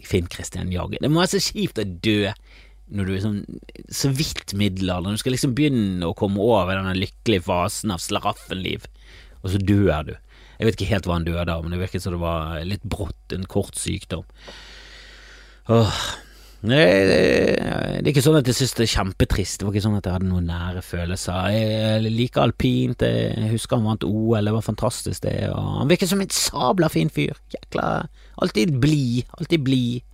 Finn 0.05 0.27
Christian 0.31 0.73
Jagge. 0.73 0.99
Det 1.01 1.07
må 1.11 1.21
være 1.21 1.37
så 1.37 1.53
kjipt 1.53 1.79
å 1.79 1.85
dø 1.87 2.33
når 2.93 3.07
du 3.07 3.13
er 3.15 3.21
sånn 3.23 3.37
så 3.89 4.11
vidt 4.13 4.53
middelalderen. 4.59 5.15
Du 5.15 5.23
skal 5.23 5.33
liksom 5.33 5.55
begynne 5.57 6.05
å 6.05 6.17
komme 6.17 6.43
over 6.43 6.75
denne 6.75 6.97
lykkelige 6.99 7.45
fasen 7.47 7.93
av 7.95 8.03
slaraffenliv, 8.03 8.85
og 9.45 9.53
så 9.53 9.61
dør 9.61 10.09
du. 10.09 10.15
Jeg 10.55 10.67
vet 10.67 10.77
ikke 10.77 10.91
helt 10.93 11.07
hva 11.07 11.19
han 11.19 11.27
døde 11.27 11.45
av, 11.51 11.63
men 11.63 11.75
det 11.75 11.81
virket 11.83 12.03
som 12.03 12.15
det 12.15 12.21
var 12.23 12.57
litt 12.65 12.83
brått, 12.87 13.35
en 13.35 13.45
kort 13.49 13.77
sykdom. 13.77 14.25
Åh, 15.69 15.97
det, 16.65 16.79
det, 17.09 17.17
er 18.01 18.09
ikke 18.09 18.23
sånn 18.25 18.39
at 18.39 18.47
jeg 18.49 18.57
synes 18.57 18.73
det 18.77 18.85
er 18.85 18.93
kjempetrist. 18.95 19.59
Det 19.59 19.67
var 19.67 19.75
ikke 19.75 19.85
sånn 19.85 19.97
at 19.99 20.07
jeg 20.07 20.15
hadde 20.15 20.29
noen 20.29 20.47
nære 20.49 20.81
følelser. 20.85 21.51
Jeg 21.53 22.13
liker 22.15 22.45
alpint, 22.45 23.05
jeg 23.05 23.51
husker 23.51 23.77
han 23.77 23.89
vant 23.91 24.07
OL, 24.07 24.47
det 24.47 24.55
var 24.55 24.65
fantastisk, 24.65 25.21
det. 25.27 25.35
Og 25.51 25.71
han 25.81 25.91
virker 25.91 26.09
som 26.09 26.23
en 26.23 26.33
sabla 26.33 26.89
fin 26.93 27.11
fyr. 27.13 27.37
Jækla 27.53 27.89
Alltid 28.41 28.73
blid, 28.83 29.29
alltid 29.37 29.63
blid. 29.63 30.05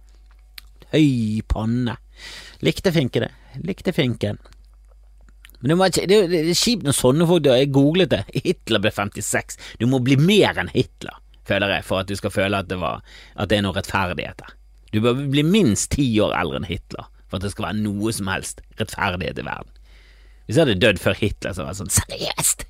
Høy 0.91 1.41
panne. 1.49 1.95
Likte 2.61 2.91
Finke 2.93 3.23
det. 3.23 3.31
Likte 3.63 3.95
Finken. 3.95 4.37
Men 5.61 5.73
det, 5.73 5.77
var, 5.79 5.93
det, 5.93 6.19
det, 6.31 6.41
er 6.41 6.57
kjipt 6.57 6.87
når 6.87 6.97
sånne 6.97 7.27
folk 7.29 7.45
Jeg 7.45 7.71
googlet 7.73 8.11
det. 8.13 8.23
Hitler 8.45 8.81
ble 8.83 8.91
56. 8.93 9.59
Du 9.81 9.87
må 9.89 10.01
bli 10.03 10.17
mer 10.17 10.57
enn 10.61 10.71
Hitler, 10.73 11.17
føler 11.47 11.77
jeg, 11.77 11.85
for 11.87 12.01
at 12.01 12.09
du 12.09 12.17
skal 12.17 12.33
føle 12.33 12.61
at 12.61 12.69
det, 12.71 12.79
var, 12.81 13.05
at 13.37 13.53
er 13.53 13.63
noe 13.65 13.77
rettferdighet 13.77 14.41
der. 14.41 14.57
Du 14.91 14.99
bør 15.03 15.21
bli 15.31 15.43
minst 15.47 15.93
ti 15.95 16.07
år 16.19 16.33
eldre 16.35 16.61
enn 16.61 16.67
Hitler 16.67 17.07
for 17.31 17.39
at 17.39 17.45
det 17.45 17.53
skal 17.53 17.69
være 17.69 17.79
noe 17.79 18.11
som 18.11 18.27
helst 18.27 18.59
rettferdighet 18.79 19.39
i 19.39 19.47
verden. 19.47 19.71
Hvis 20.45 20.57
jeg 20.57 20.65
hadde 20.65 20.81
dødd 20.83 20.99
før 20.99 21.15
Hitler, 21.15 21.53
så 21.55 21.63
var 21.63 21.71
vært 21.71 21.79
sånn 21.79 21.93
seriøst! 21.95 22.65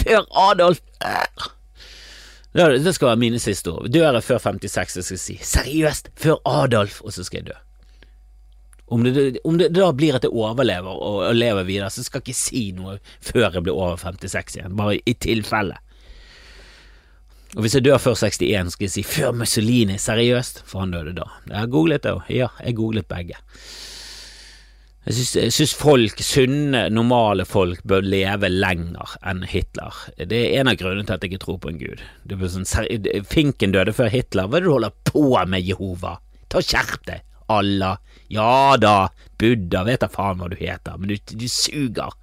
Før 0.00 0.24
Adolf! 0.48 0.80
Det 2.50 2.94
skal 2.96 3.12
være 3.12 3.20
mine 3.22 3.38
siste 3.38 3.70
ord. 3.70 3.86
Dør 3.94 4.16
jeg 4.16 4.26
før 4.26 4.40
56, 4.42 4.96
så 4.96 5.04
skal 5.04 5.14
jeg 5.14 5.22
si 5.22 5.36
seriøst, 5.52 6.10
før 6.18 6.40
Adolf, 6.48 6.98
og 7.06 7.14
så 7.14 7.22
skal 7.22 7.44
jeg 7.44 7.52
dø. 7.52 7.58
Om 8.90 9.04
det, 9.06 9.38
om 9.46 9.58
det 9.58 9.68
da 9.76 9.92
blir 9.94 10.16
at 10.18 10.24
jeg 10.26 10.34
overlever 10.34 10.90
og, 10.90 11.20
og 11.28 11.36
lever 11.36 11.68
videre, 11.68 11.90
så 11.94 12.02
skal 12.02 12.20
jeg 12.20 12.32
ikke 12.32 12.40
si 12.40 12.64
noe 12.74 12.96
før 13.22 13.46
jeg 13.46 13.62
blir 13.62 13.76
over 13.76 14.00
56 14.00 14.58
igjen, 14.58 14.74
bare 14.78 14.98
i 14.98 15.14
tilfelle. 15.14 15.78
Og 17.56 17.64
hvis 17.64 17.74
jeg 17.74 17.84
dør 17.86 17.98
før 17.98 18.14
61, 18.14 18.74
skal 18.74 18.86
jeg 18.86 18.94
si 18.94 19.02
før 19.06 19.32
Mussolini, 19.34 19.98
seriøst, 19.98 20.62
for 20.70 20.84
han 20.84 20.94
døde 20.94 21.16
da. 21.16 21.26
Jeg 21.48 21.58
har 21.58 21.70
googlet 21.70 22.04
det 22.04 22.12
òg, 22.14 22.26
ja, 22.30 22.50
jeg 22.62 22.76
googlet 22.78 23.08
begge. 23.10 23.38
Jeg 25.08 25.50
syns, 25.50 25.72
folk, 25.74 26.20
sunne, 26.22 26.84
normale 26.92 27.46
folk, 27.48 27.80
bør 27.88 28.04
leve 28.04 28.50
lenger 28.52 29.16
enn 29.26 29.40
Hitler. 29.48 29.96
Det 30.20 30.36
er 30.36 30.60
en 30.60 30.70
av 30.70 30.76
grunnene 30.78 31.08
til 31.08 31.16
at 31.16 31.24
jeg 31.24 31.32
ikke 31.32 31.44
tror 31.46 31.58
på 31.62 31.72
en 31.72 31.80
gud. 31.80 32.04
Sånn, 32.52 32.68
Finken 33.26 33.74
døde 33.74 33.96
før 33.96 34.12
Hitler, 34.12 34.46
hva 34.46 34.60
er 34.60 34.66
det 34.66 34.68
du 34.68 34.74
holder 34.76 34.94
på 35.08 35.24
med, 35.48 35.64
Jehova? 35.66 36.18
Ta 36.52 36.62
Skjerp 36.62 37.02
deg, 37.08 37.24
Allah. 37.50 37.98
Ja 38.30 38.76
da, 38.80 39.10
Buddha, 39.40 39.84
vet 39.88 40.04
da 40.04 40.10
faen 40.12 40.38
hva 40.40 40.50
du 40.52 40.58
heter, 40.60 40.98
men 40.98 41.10
du, 41.10 41.16
du 41.34 41.46
suger. 41.50 42.14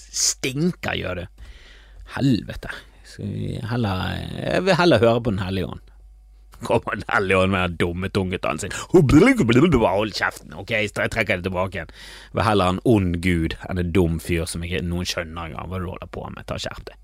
Stinker, 0.00 0.96
gjør 0.98 1.22
du. 1.22 1.46
Helvete. 2.16 2.72
Heller, 3.70 4.18
jeg 4.38 4.64
vil 4.66 4.76
heller 4.78 5.02
høre 5.02 5.22
på 5.22 5.32
Den 5.34 5.42
hellige 5.42 5.70
ånd. 5.72 5.86
Kommer 6.60 6.98
Den 7.00 7.04
hellige 7.08 7.38
ånd 7.38 7.52
med 7.52 7.70
den 7.70 7.76
dumme 7.80 8.08
tungetann 8.12 8.58
sin 8.60 8.74
Hold 8.92 10.12
kjeften, 10.12 10.52
ok, 10.54 10.70
jeg 10.70 10.92
trekker 10.92 11.40
det 11.40 11.46
tilbake 11.48 11.78
igjen. 11.78 11.92
Jeg 12.28 12.36
vil 12.36 12.48
heller 12.48 12.74
en 12.74 12.82
ond 12.84 13.20
gud 13.24 13.56
enn 13.68 13.80
en 13.80 13.92
dum 13.96 14.18
fyr 14.20 14.44
som 14.50 14.64
ikke 14.66 14.82
noen 14.84 15.08
skjønner 15.08 15.50
engang 15.50 15.70
hva 15.70 15.80
du 15.80 15.88
holder 15.88 16.12
på 16.12 16.26
med. 16.34 16.44
Ta 16.46 16.58
skjerp 16.60 16.84
deg. 16.90 16.98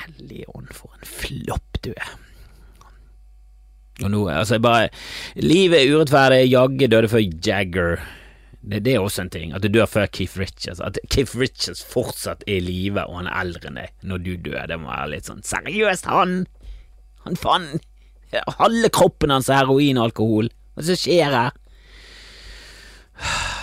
Hellige 0.00 0.48
ånd, 0.56 0.72
for 0.74 0.96
en 0.96 1.06
flopp 1.06 1.82
du 1.84 1.92
er. 1.92 2.14
Og 4.04 4.10
nå, 4.12 4.26
altså, 4.28 4.58
bare 4.60 4.88
Livet 5.40 5.80
er 5.80 5.96
urettferdig, 5.96 6.44
Jagge 6.50 6.88
døde 6.92 7.08
før 7.08 7.24
Jagger. 7.46 7.96
Det, 8.66 8.84
det, 8.84 8.94
er 8.94 9.00
også 9.00 9.22
en 9.22 9.30
ting, 9.30 9.52
at 9.54 9.62
du 9.62 9.68
dør 9.70 9.86
før 9.86 10.06
Keith 10.10 10.38
Richards. 10.38 10.80
At 10.80 10.98
Keith 11.10 11.38
Richards 11.38 11.84
fortsatt 11.86 12.42
er 12.46 12.58
i 12.58 12.64
live, 12.66 13.04
og 13.06 13.20
han 13.20 13.30
er 13.30 13.38
eldre 13.44 13.70
enn 13.70 13.78
deg 13.78 13.92
når 14.02 14.24
du 14.24 14.32
dør. 14.48 14.66
Det 14.68 14.80
må 14.82 14.90
være 14.90 15.12
litt 15.14 15.30
sånn 15.30 15.44
Seriøst, 15.46 16.10
han! 16.10 16.40
Han 17.26 17.38
fant 17.40 17.92
Halve 18.58 18.90
kroppen 18.92 19.30
hans 19.30 19.46
er 19.48 19.62
heroin 19.62 20.00
og 20.00 20.10
alkohol. 20.10 20.50
Hva 20.74 20.84
som 20.84 20.98
skjer 20.98 21.30
her? 21.32 21.54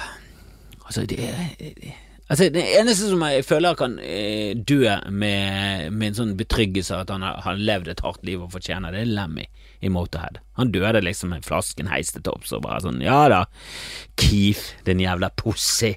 Altså, 0.83 1.07
det, 1.09 1.15
altså, 2.27 2.49
det 2.53 2.61
eneste 2.77 3.07
som 3.09 3.21
jeg 3.25 3.45
føler 3.47 3.77
kan 3.79 3.95
eh, 4.03 4.51
dø 4.53 4.83
med, 5.09 5.87
med, 5.89 6.03
en 6.09 6.17
sånn 6.19 6.33
betryggelse 6.37 6.99
at 6.99 7.09
han 7.09 7.23
har, 7.25 7.39
har 7.41 7.57
levd 7.57 7.89
et 7.89 8.03
hardt 8.05 8.21
liv 8.27 8.43
og 8.43 8.51
fortjener, 8.53 8.93
det 8.93 9.01
er 9.01 9.09
Lemmy 9.09 9.47
i 9.83 9.91
Motorhead. 9.91 10.39
Han 10.59 10.71
døde 10.71 11.01
liksom 11.03 11.33
med 11.33 11.45
flasken 11.45 11.89
heiste 11.91 12.19
til 12.19 12.29
topps 12.29 12.53
og 12.55 12.63
bare 12.65 12.81
sånn 12.85 13.01
Ja 13.03 13.25
da, 13.31 13.43
Keith, 14.19 14.73
din 14.87 15.03
jævla 15.03 15.31
pussy. 15.39 15.95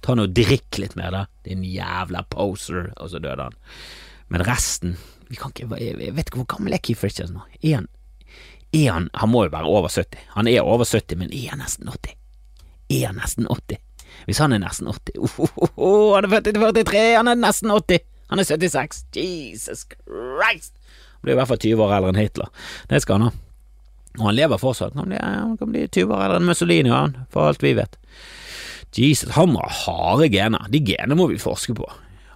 Ta 0.00 0.16
nå 0.16 0.26
drikk 0.32 0.80
litt 0.80 0.96
mer, 0.96 1.12
da, 1.12 1.24
din 1.44 1.64
jævla 1.66 2.24
poser. 2.32 2.92
Og 2.96 3.12
så 3.12 3.20
døde 3.20 3.50
han. 3.50 3.58
Men 4.32 4.46
resten 4.48 4.96
vi 5.30 5.38
kan 5.38 5.52
ikke, 5.54 5.68
Jeg 5.78 6.14
vet 6.16 6.26
ikke 6.26 6.42
hvor 6.42 6.52
gammel 6.56 6.74
er 6.74 6.82
Keith 6.82 7.04
Richards 7.04 7.30
nå? 7.30 7.44
Er 7.62 7.80
han, 7.80 7.86
er 8.74 8.88
han 8.92 9.10
Han 9.14 9.30
må 9.30 9.44
jo 9.44 9.52
være 9.52 9.68
over 9.70 9.88
70. 9.88 10.18
Han 10.34 10.48
er 10.48 10.62
over 10.62 10.84
70, 10.84 11.18
men 11.18 11.30
er 11.32 11.52
han 11.52 11.62
nesten 11.62 11.88
80? 11.88 12.16
Er 12.90 13.06
han 13.06 13.20
nesten 13.20 13.46
80? 13.46 13.78
Hvis 14.26 14.40
han 14.42 14.52
er 14.52 14.58
nesten 14.58 14.88
80 14.90 15.20
oh, 15.22 15.36
oh, 15.38 15.68
oh, 15.76 16.14
Han 16.16 16.26
er 16.26 16.32
født 16.34 16.50
i 16.50 16.56
43, 16.56 17.04
han 17.16 17.30
er 17.30 17.38
nesten 17.38 17.70
80! 17.70 18.02
Han 18.30 18.38
er 18.38 18.46
76. 18.46 19.04
Jesus 19.16 19.86
Christ! 19.90 20.74
Blir 21.20 21.36
i 21.36 21.38
hvert 21.40 21.50
fall 21.50 21.62
20 21.62 21.86
år 21.86 21.96
eldre 21.96 22.12
enn 22.14 22.20
Hitler. 22.20 22.52
Det 22.90 23.00
skal 23.04 23.18
han 23.18 23.28
ha. 23.28 23.32
Og 24.18 24.26
han 24.26 24.36
lever 24.36 24.60
fortsatt. 24.60 24.96
Han, 24.98 25.10
blir, 25.12 25.56
kan 25.60 25.72
bli 25.72 25.86
20 25.86 26.14
år 26.16 26.26
eldre 26.26 26.40
enn 26.40 26.48
Mussolini, 26.50 26.92
han, 26.92 27.16
for 27.32 27.50
alt 27.50 27.64
vi 27.64 27.74
vet. 27.78 27.98
Jesus, 28.96 29.36
han 29.36 29.52
må 29.52 29.62
ha 29.62 29.70
harde 29.84 30.30
gener. 30.32 30.66
De 30.72 30.80
genene 30.82 31.18
må 31.18 31.28
vi 31.30 31.38
forske 31.38 31.76
på. 31.78 31.86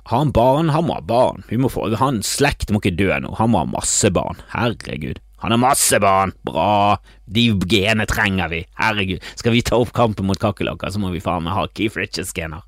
Har 0.05 0.21
han 0.21 0.35
barn? 0.37 0.71
Han 0.71 0.87
må 0.87 0.99
ha 0.99 1.05
barn. 1.05 1.43
Vi 1.49 1.59
må 1.59 1.71
få, 1.73 1.89
han 1.99 2.21
slekt 2.27 2.71
må 2.71 2.83
ikke 2.83 2.95
dø 2.99 3.09
nå. 3.25 3.33
Han 3.41 3.55
må 3.55 3.63
ha 3.63 3.69
masse 3.69 4.11
barn. 4.15 4.39
Herregud. 4.53 5.19
Han 5.43 5.53
har 5.53 5.61
masse 5.61 5.99
barn. 6.01 6.35
Bra. 6.47 6.97
De 7.25 7.49
genene 7.69 8.07
trenger 8.09 8.53
vi. 8.53 8.63
Herregud. 8.79 9.25
Skal 9.41 9.57
vi 9.57 9.65
ta 9.65 9.81
opp 9.81 9.95
kampen 9.97 10.29
mot 10.29 10.41
kakerlakker, 10.41 10.93
så 10.93 11.01
må 11.01 11.11
vi 11.13 11.25
faen 11.25 11.45
meg 11.45 11.57
ha 11.57 11.67
Keith 11.73 11.99
Richards-gener. 12.01 12.63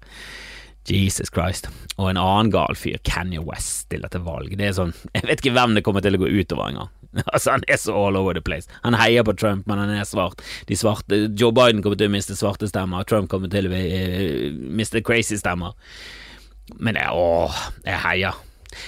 Jesus 0.91 1.31
Christ. 1.33 1.69
Og 1.97 2.11
en 2.11 2.21
annen 2.21 2.53
gal 2.55 2.77
fyr, 2.79 2.99
Kanye 3.07 3.43
West, 3.45 3.87
stiller 3.87 4.13
til 4.13 4.25
valg. 4.27 4.53
Det 4.59 4.69
er 4.69 4.77
sånn 4.77 4.95
Jeg 5.15 5.27
vet 5.29 5.43
ikke 5.43 5.55
hvem 5.57 5.77
det 5.77 5.85
kommer 5.87 6.05
til 6.05 6.19
å 6.19 6.23
gå 6.23 6.31
utover 6.31 6.71
engang. 6.73 6.93
Altså, 7.33 7.55
han 7.55 7.65
er 7.65 7.79
så 7.81 7.95
all 7.97 8.19
over 8.19 8.37
the 8.37 8.43
place. 8.45 8.69
Han 8.85 8.97
heier 8.99 9.25
på 9.25 9.33
Trump, 9.41 9.65
men 9.71 9.81
han 9.81 9.95
er 9.95 10.05
svart. 10.05 10.43
De 10.69 10.77
svarte 10.77 11.23
Joe 11.33 11.55
Biden 11.57 11.81
kommer 11.85 11.97
til 11.97 12.11
å 12.11 12.13
miste 12.13 12.37
svarte 12.37 12.69
stemmer, 12.69 13.07
Trump 13.09 13.31
kommer 13.33 13.49
til 13.53 13.71
å 13.71 13.73
uh, 13.73 14.59
miste 14.77 15.01
crazy 15.07 15.39
stemmer. 15.41 15.73
Men 16.77 16.99
jeg, 17.01 17.09
åh, 17.15 17.63
jeg 17.87 18.03
heier. 18.05 18.43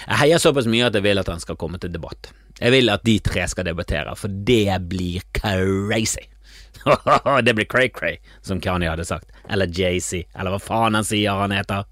Jeg 0.05 0.21
heier 0.21 0.43
såpass 0.43 0.69
mye 0.69 0.91
at 0.91 0.99
jeg 0.99 1.07
vil 1.07 1.23
at 1.23 1.31
han 1.31 1.41
skal 1.41 1.57
komme 1.57 1.81
til 1.81 1.95
debatt. 1.95 2.33
Jeg 2.59 2.75
vil 2.75 2.91
at 2.93 3.05
de 3.07 3.17
tre 3.23 3.47
skal 3.49 3.69
debattere, 3.69 4.13
for 4.19 4.29
det 4.29 4.77
blir 4.91 5.25
crazy. 5.39 6.27
det 7.45 7.55
blir 7.55 7.67
cray-cray, 7.67 8.19
som 8.43 8.61
Kanye 8.61 8.91
hadde 8.91 9.05
sagt. 9.09 9.33
Eller 9.51 9.67
JC, 9.67 10.25
eller 10.35 10.55
hva 10.55 10.61
faen 10.63 10.99
han 10.99 11.07
sier 11.07 11.41
han 11.41 11.55
heter. 11.55 11.89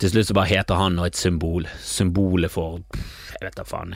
Til 0.00 0.14
slutt 0.14 0.30
så 0.30 0.36
bare 0.38 0.48
heter 0.54 0.80
han 0.80 0.96
nå 0.96 1.04
et 1.08 1.18
symbol. 1.18 1.68
Symbolet 1.84 2.52
for 2.52 2.80
Jeg 3.34 3.44
vet 3.44 3.58
da 3.58 3.66
faen. 3.68 3.94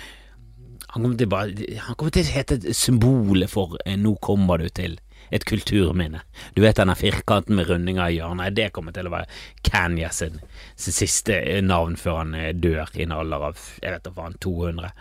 Han 0.95 1.03
kommer 1.03 1.17
til, 1.19 1.27
bare, 1.27 1.71
han 1.87 1.97
kommer 1.99 2.15
til 2.15 2.23
å 2.23 2.35
hete 2.37 2.75
symbolet 2.77 3.51
for 3.51 3.73
eh, 3.83 3.97
Nå 3.99 4.13
kommer 4.23 4.63
du 4.63 4.69
til 4.71 4.99
et 5.35 5.43
kulturminne. 5.49 6.21
Du 6.55 6.61
vet 6.63 6.77
denne 6.79 6.95
firkanten 6.95 7.57
med 7.59 7.67
rundinger 7.67 8.13
i 8.13 8.21
hjørnet, 8.21 8.55
det 8.55 8.69
kommer 8.77 8.95
til 8.95 9.09
å 9.09 9.15
være 9.17 9.27
Kanye 9.67 10.13
sin, 10.15 10.39
siste 10.77 11.41
navn 11.65 11.97
før 11.99 12.21
han 12.21 12.37
eh, 12.39 12.53
dør 12.55 12.93
i 12.95 13.09
en 13.09 13.17
alder 13.17 13.49
av 13.49 13.65
jeg 13.81 13.97
vet 13.97 14.07
da 14.07 14.15
faen 14.15 14.39
200. 14.45 14.93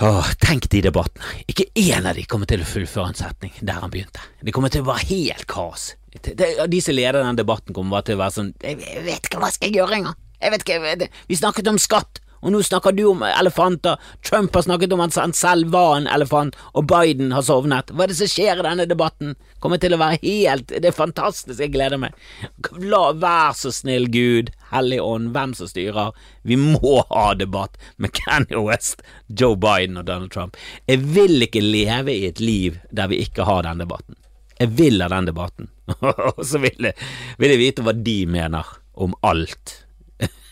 Åh, 0.00 0.30
tenk 0.40 0.68
de 0.72 0.80
debattene. 0.86 1.26
Ikke 1.50 1.66
én 1.76 2.06
av 2.08 2.16
de 2.16 2.24
kommer 2.24 2.48
til 2.48 2.62
å 2.62 2.68
fullføre 2.68 3.10
en 3.12 3.18
setning 3.18 3.52
der 3.60 3.82
han 3.82 3.92
begynte. 3.92 4.22
Det 4.40 4.54
kommer 4.56 4.72
til 4.72 4.84
å 4.84 4.88
være 4.88 5.08
helt 5.10 5.44
kaos. 5.50 5.90
De 6.10 6.80
som 6.80 6.96
leder 6.96 7.20
den 7.20 7.38
debatten, 7.38 7.74
kommer 7.76 7.98
bare 7.98 8.08
til 8.08 8.16
å 8.16 8.22
være 8.22 8.34
sånn 8.34 8.48
Jeg 8.64 9.04
vet 9.04 9.28
ikke 9.28 9.38
hva 9.38 9.50
jeg 9.50 9.58
skal 9.60 9.76
gjøre 9.76 9.98
engang. 10.00 10.16
Jeg 10.40 10.54
vet 10.54 10.64
ikke, 10.64 11.08
Vi 11.28 11.36
snakket 11.36 11.68
om 11.68 11.78
skatt. 11.78 12.22
Og 12.40 12.54
nå 12.54 12.62
snakker 12.64 12.94
du 12.96 13.04
om 13.10 13.22
elefanter. 13.26 14.00
Trump 14.24 14.54
har 14.54 14.64
snakket 14.64 14.92
om 14.96 15.02
at 15.04 15.16
han 15.20 15.34
selv 15.36 15.72
var 15.74 15.96
en 15.98 16.08
elefant, 16.08 16.56
og 16.72 16.86
Biden 16.88 17.34
har 17.36 17.44
sovnet. 17.44 17.92
Hva 17.92 18.06
er 18.06 18.12
det 18.12 18.18
som 18.20 18.30
skjer 18.32 18.60
i 18.60 18.66
denne 18.66 18.86
debatten? 18.88 19.34
Kommer 19.60 19.80
til 19.80 19.92
å 19.92 20.00
være 20.00 20.20
helt 20.22 20.72
Det 20.72 20.88
er 20.88 20.96
fantastisk, 20.96 21.58
jeg 21.60 21.74
gleder 21.74 22.00
meg. 22.00 22.16
La, 22.80 23.10
vær 23.12 23.52
så 23.58 23.72
snill, 23.74 24.08
Gud, 24.12 24.52
Hellig 24.70 25.00
Ånd, 25.04 25.32
hvem 25.34 25.52
som 25.58 25.68
styrer. 25.68 26.14
Vi 26.42 26.56
må 26.60 27.02
ha 27.10 27.26
debatt 27.36 27.76
med 28.00 28.14
Kanye 28.16 28.62
West, 28.64 29.04
Joe 29.28 29.58
Biden 29.60 30.00
og 30.00 30.08
Donald 30.08 30.32
Trump. 30.32 30.56
Jeg 30.88 31.04
vil 31.12 31.44
ikke 31.44 31.64
leve 31.64 32.14
i 32.14 32.24
et 32.30 32.40
liv 32.40 32.80
der 32.90 33.12
vi 33.12 33.20
ikke 33.26 33.48
har 33.48 33.66
den 33.68 33.84
debatten. 33.84 34.16
Jeg 34.60 34.74
vil 34.76 35.00
ha 35.04 35.08
den 35.12 35.28
debatten. 35.28 35.70
Og 36.36 36.42
så 36.46 36.60
vil 36.60 36.90
jeg, 36.90 36.96
vil 37.40 37.54
jeg 37.54 37.60
vite 37.60 37.84
hva 37.84 37.94
de 37.96 38.18
mener 38.28 38.74
om 39.00 39.14
alt 39.26 39.78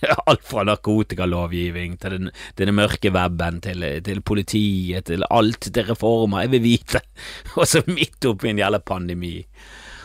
Alt 0.30 0.44
fra 0.46 0.64
narkotikalovgivning 0.68 1.98
til 2.00 2.16
den, 2.16 2.30
til 2.56 2.70
den 2.70 2.76
mørke 2.78 3.12
weben, 3.14 3.60
til, 3.64 3.84
til, 4.04 4.22
politiet, 4.22 5.08
til 5.10 5.24
alt, 5.30 5.70
til 5.74 5.84
reformer. 5.90 6.46
Jeg 6.46 6.54
vil 6.56 6.62
vite. 6.62 7.02
Og 7.58 7.66
så 7.66 7.82
midt 7.86 8.28
oppi 8.28 8.52
en 8.52 8.62
jævla 8.62 8.78
pandemi. 8.78 9.36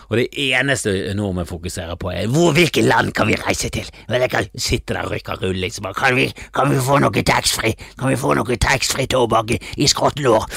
Og 0.09 0.19
det 0.19 0.27
eneste 0.37 0.91
nordmenn 1.17 1.47
fokuserer 1.49 1.95
på, 1.97 2.11
er 2.11 2.27
hvor, 2.29 2.51
hvilke 2.53 2.83
land 2.85 3.13
kan 3.17 3.27
vi 3.27 3.37
reise 3.39 3.69
til? 3.73 3.87
Jeg 4.09 4.29
kan 4.29 4.49
sitte 4.55 4.93
der 4.93 5.07
og 5.07 5.11
rykke 5.15 5.37
rull, 5.41 5.57
liksom. 5.57 5.87
Kan 5.97 6.15
vi, 6.19 6.27
kan 6.53 6.69
vi 6.69 6.81
få 6.83 6.99
noe 7.01 7.23
taxfree? 7.25 7.73
Kan 7.97 8.11
vi 8.11 8.19
få 8.19 8.35
noe 8.37 8.57
taxfree 8.61 9.09
tobakk 9.09 9.55
i, 9.55 9.87
skråttlår? 9.89 10.49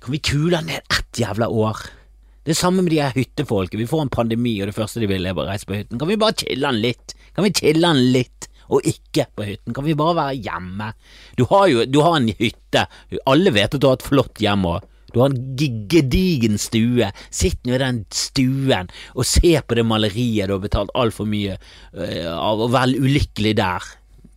Kan 0.00 0.12
vi 0.14 0.22
kule 0.24 0.62
ned 0.64 0.80
ett 0.80 1.20
jævla 1.20 1.50
år? 1.52 1.99
Det 2.44 2.54
er 2.54 2.60
samme 2.60 2.84
med 2.84 2.94
de 2.94 3.02
her 3.02 3.16
hyttefolket. 3.16 3.78
Vi 3.78 3.88
får 3.88 4.06
en 4.06 4.12
pandemi, 4.12 4.54
og 4.62 4.70
det 4.70 4.76
første 4.76 5.02
de 5.02 5.08
vil, 5.10 5.26
er 5.26 5.36
bare 5.36 5.52
reise 5.52 5.68
på 5.68 5.76
hytten. 5.76 5.98
Kan 6.00 6.08
vi 6.08 6.20
bare 6.20 6.38
chille 6.40 6.70
den 6.70 6.80
litt? 6.80 7.16
Kan 7.36 7.46
vi 7.46 7.52
chille 7.52 7.82
den 7.84 8.00
litt, 8.14 8.48
og 8.70 8.86
ikke 8.88 9.26
på 9.36 9.48
hytten? 9.48 9.74
Kan 9.76 9.84
vi 9.84 9.98
bare 9.98 10.16
være 10.16 10.38
hjemme? 10.46 10.92
Du 11.36 11.44
har 11.50 11.66
jo 11.68 11.84
du 11.84 12.00
har 12.06 12.16
en 12.16 12.30
hytte, 12.38 12.86
alle 13.28 13.52
vet 13.52 13.76
at 13.76 13.82
du 13.82 13.90
har 13.90 14.00
et 14.00 14.08
flott 14.08 14.40
hjem 14.40 14.64
òg. 14.70 14.88
Du 15.10 15.20
har 15.20 15.32
en 15.32 15.56
gedigen 15.90 16.58
stue. 16.60 17.08
Sitt 17.34 17.66
nå 17.66 17.74
i 17.76 17.82
den 17.82 18.04
stuen 18.14 18.90
og 19.14 19.26
se 19.26 19.56
på 19.58 19.78
det 19.78 19.86
maleriet 19.86 20.48
du 20.48 20.54
har 20.56 20.62
betalt 20.62 20.92
altfor 20.98 21.26
mye 21.28 21.56
uh, 21.58 22.30
av, 22.36 22.62
og 22.62 22.70
vær 22.74 22.94
ulykkelig 22.94 23.56
der. 23.58 23.88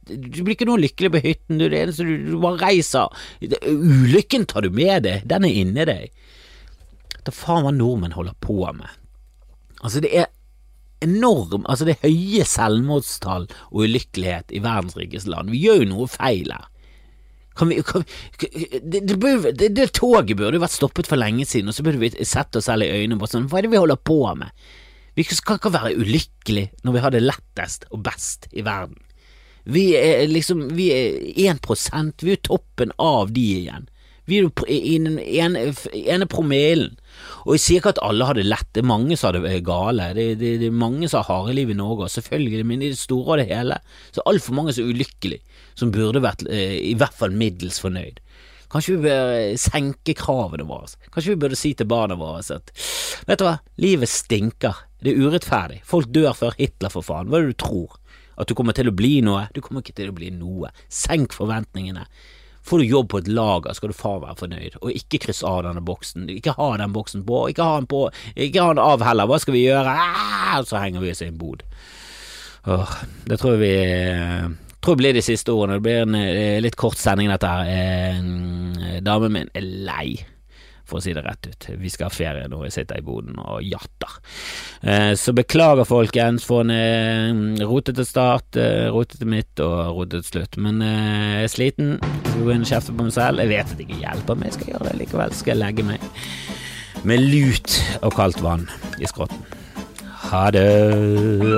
Du 0.10 0.42
blir 0.42 0.58
ikke 0.58 0.68
noe 0.68 0.82
lykkelig 0.82 1.14
på 1.14 1.22
hytten, 1.24 1.62
du, 1.62 1.70
det 1.72 1.80
eneste 1.80 2.04
du, 2.08 2.16
du 2.34 2.40
bare 2.42 2.60
reiser. 2.66 3.14
Ulykken 3.70 4.50
tar 4.50 4.66
du 4.66 4.74
med 4.74 5.06
deg, 5.06 5.24
den 5.30 5.48
er 5.48 5.62
inni 5.62 5.86
deg. 5.88 6.10
Hva 7.24 7.36
faen 7.36 7.68
hva 7.68 7.74
nordmenn 7.76 8.16
holder 8.18 8.36
på 8.44 8.60
med? 8.76 9.00
Altså, 9.82 10.02
det 10.04 10.12
er 10.16 10.30
enorm 11.04 11.66
Altså, 11.68 11.88
det 11.88 11.98
er 11.98 12.08
høye 12.08 12.46
selvmordstall 12.48 13.50
og 13.72 13.82
ulykkelighet 13.86 14.54
i 14.56 14.62
verdens 14.64 14.96
rikeste 15.00 15.32
land. 15.32 15.52
Vi 15.52 15.64
gjør 15.66 15.84
jo 15.84 15.90
noe 15.92 16.12
feil 16.12 16.54
her. 16.54 16.70
Kan 17.54 17.70
vi, 17.70 17.82
kan, 17.86 18.02
det, 18.42 19.04
det, 19.06 19.18
burde, 19.22 19.52
det, 19.54 19.70
det 19.78 19.92
toget 19.94 20.38
burde 20.40 20.62
vært 20.64 20.74
stoppet 20.74 21.06
for 21.10 21.22
lenge 21.22 21.46
siden, 21.46 21.70
og 21.70 21.76
så 21.78 21.86
burde 21.86 22.02
vi 22.02 22.10
sett 22.26 22.56
oss 22.58 22.66
selv 22.66 22.88
i 22.88 22.90
øynene 22.90 23.20
og 23.22 23.30
sånn, 23.30 23.46
hva 23.46 23.60
er 23.60 23.68
det 23.68 23.76
vi 23.76 23.82
holder 23.84 24.00
på 24.02 24.18
med? 24.40 24.50
Vi 25.14 25.26
skal 25.30 25.60
ikke 25.60 25.74
være 25.76 25.94
ulykkelige 26.02 26.72
når 26.82 26.96
vi 26.96 27.04
har 27.04 27.14
det 27.14 27.22
lettest 27.22 27.86
og 27.94 28.02
best 28.08 28.48
i 28.50 28.66
verden. 28.66 28.98
Vi 29.70 29.92
er 29.96 30.26
liksom, 30.28 30.66
vi 30.76 30.90
er 30.92 31.54
1% 31.54 32.26
vi 32.26 32.34
er 32.34 32.42
toppen 32.44 32.92
av 33.00 33.30
de 33.36 33.46
igjen. 33.62 33.86
Vi 34.26 34.40
er 34.40 34.48
jo 34.48 34.66
i 34.68 34.98
den 35.04 35.20
ene 35.22 36.28
promillen. 36.32 36.98
Og 37.44 37.58
jeg 37.58 37.64
sier 37.64 37.82
ikke 37.82 37.94
at 37.94 38.02
alle 38.06 38.28
har 38.28 38.38
det 38.38 38.46
lett, 38.48 38.70
det 38.76 38.84
er 38.84 38.88
mange 38.88 39.18
som 39.20 39.30
har 39.30 39.40
det 39.44 39.64
gale, 39.68 40.10
det, 40.16 40.28
det, 40.40 40.54
det 40.62 40.70
er 40.70 40.84
mange 40.84 41.10
som 41.12 41.22
har 41.22 41.30
harde 41.30 41.56
liv 41.58 41.74
i 41.74 41.78
Norge, 41.78 42.08
selvfølgelig, 42.14 42.66
men 42.70 42.84
i 42.84 42.92
det 42.94 43.00
store 43.02 43.36
og 43.36 43.42
det 43.42 43.50
hele 43.52 43.80
så 44.10 44.22
er 44.22 44.30
altfor 44.32 44.58
mange 44.60 44.76
så 44.76 44.86
ulykkelige, 44.88 45.44
som 45.80 45.92
burde 45.94 46.24
vært 46.24 46.46
eh, 46.48 46.78
i 46.92 46.94
hvert 47.00 47.18
fall 47.18 47.36
middels 47.36 47.82
fornøyd. 47.84 48.22
Kanskje 48.74 48.96
vi 48.96 49.10
bør 49.10 49.34
eh, 49.36 49.58
senke 49.60 50.16
kravene 50.18 50.68
våre, 50.70 50.88
kanskje 51.14 51.36
vi 51.36 51.42
burde 51.44 51.60
si 51.60 51.74
til 51.78 51.90
barna 51.90 52.18
våre 52.20 52.42
at 52.56 52.72
vet 53.28 53.42
du 53.42 53.46
hva, 53.46 53.58
livet 53.84 54.10
stinker, 54.10 54.86
det 55.04 55.12
er 55.12 55.26
urettferdig, 55.28 55.82
folk 55.88 56.08
dør 56.16 56.32
før 56.38 56.56
Hitler, 56.58 56.94
for 56.94 57.06
faen, 57.06 57.28
hva 57.28 57.42
er 57.42 57.50
det 57.50 57.58
du 57.58 57.66
tror? 57.66 58.00
At 58.40 58.50
du 58.50 58.56
kommer 58.58 58.74
til 58.74 58.90
å 58.90 58.96
bli 58.96 59.20
noe? 59.26 59.46
Du 59.54 59.60
kommer 59.62 59.84
ikke 59.84 59.94
til 60.00 60.10
å 60.10 60.16
bli 60.16 60.32
noe. 60.34 60.72
Senk 60.90 61.36
forventningene. 61.38 62.08
Får 62.64 62.80
du 62.80 62.86
jobb 62.88 63.10
på 63.12 63.20
et 63.20 63.28
lager, 63.28 63.76
skal 63.76 63.92
du 63.92 63.98
faen 63.98 64.22
være 64.24 64.38
fornøyd, 64.40 64.78
og 64.82 64.96
ikke 64.96 65.20
kryss 65.26 65.44
av 65.44 65.64
denne 65.66 65.84
boksen. 65.84 66.30
Ikke 66.32 66.56
ha 66.56 66.70
den 66.80 66.96
boksen 66.96 67.26
på, 67.28 67.42
ikke 67.52 67.68
ha 67.68 67.80
den 67.82 67.90
på, 67.92 68.06
ikke 68.36 68.64
ha 68.64 68.76
den 68.76 68.84
av 68.84 69.04
heller. 69.04 69.28
Hva 69.28 69.40
skal 69.44 69.58
vi 69.58 69.66
gjøre? 69.66 69.96
Ah, 70.00 70.62
så 70.68 70.80
henger 70.80 71.04
vi 71.04 71.12
oss 71.12 71.24
i 71.26 71.28
en 71.28 71.40
bod. 71.42 71.66
Åh, 72.72 73.00
det 73.28 73.42
tror 73.42 73.60
vi 73.60 73.74
tror 74.84 74.96
det 74.96 75.02
blir 75.02 75.16
de 75.16 75.24
siste 75.24 75.52
ordene. 75.52 75.80
Det 75.80 75.86
blir 75.86 76.04
en 76.04 76.16
eh, 76.20 76.62
litt 76.64 76.76
kort 76.80 77.00
sending, 77.00 77.32
dette 77.32 77.48
her. 77.48 77.68
Eh, 77.72 79.00
damen 79.04 79.36
min 79.36 79.52
er 79.56 79.68
lei 79.88 80.08
for 80.94 81.02
å 81.02 81.06
si 81.06 81.16
det 81.16 81.24
rett 81.26 81.50
ut. 81.50 81.68
Vi 81.82 81.92
skal 81.92 82.08
ha 82.08 82.14
ferie 82.14 82.50
nå, 82.52 82.62
jeg 82.68 82.76
sitter 82.76 83.02
i 83.02 83.06
boden 83.06 83.40
og 83.42 83.66
jatter. 83.66 84.20
Eh, 84.86 85.14
så 85.18 85.34
beklager, 85.36 85.88
folkens, 85.90 86.46
for 86.46 86.62
en 86.64 86.74
eh, 87.58 87.66
rotete 87.66 88.06
start, 88.06 88.60
eh, 88.62 88.86
rotete 88.94 89.28
midt 89.30 89.64
og 89.66 89.98
rotete 89.98 90.30
slutt. 90.30 90.60
Men 90.62 90.84
jeg 90.86 91.48
er 91.48 91.54
sliten, 91.54 91.96
skal 92.28 92.44
gå 92.46 92.54
inn 92.54 92.68
og 92.68 92.74
kjefte 92.74 92.94
på 92.94 93.08
meg 93.08 93.16
selv. 93.18 93.42
Jeg 93.42 93.54
vet 93.56 93.74
at 93.74 93.80
det 93.80 93.88
ikke 93.88 94.04
hjelper, 94.04 94.38
men 94.38 94.50
jeg 94.50 94.60
skal 94.60 94.74
gjøre 94.74 94.92
det 94.92 95.00
likevel. 95.02 95.40
Skal 95.40 95.56
jeg 95.56 95.64
legge 95.64 95.88
meg 95.88 96.10
med 97.04 97.26
lut 97.26 97.80
og 98.04 98.14
kaldt 98.16 98.44
vann 98.46 98.70
i 99.02 99.10
skrotten. 99.10 99.42
Ha 100.30 100.46
det, 100.56 100.70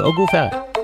og 0.02 0.16
god 0.16 0.32
ferie. 0.34 0.75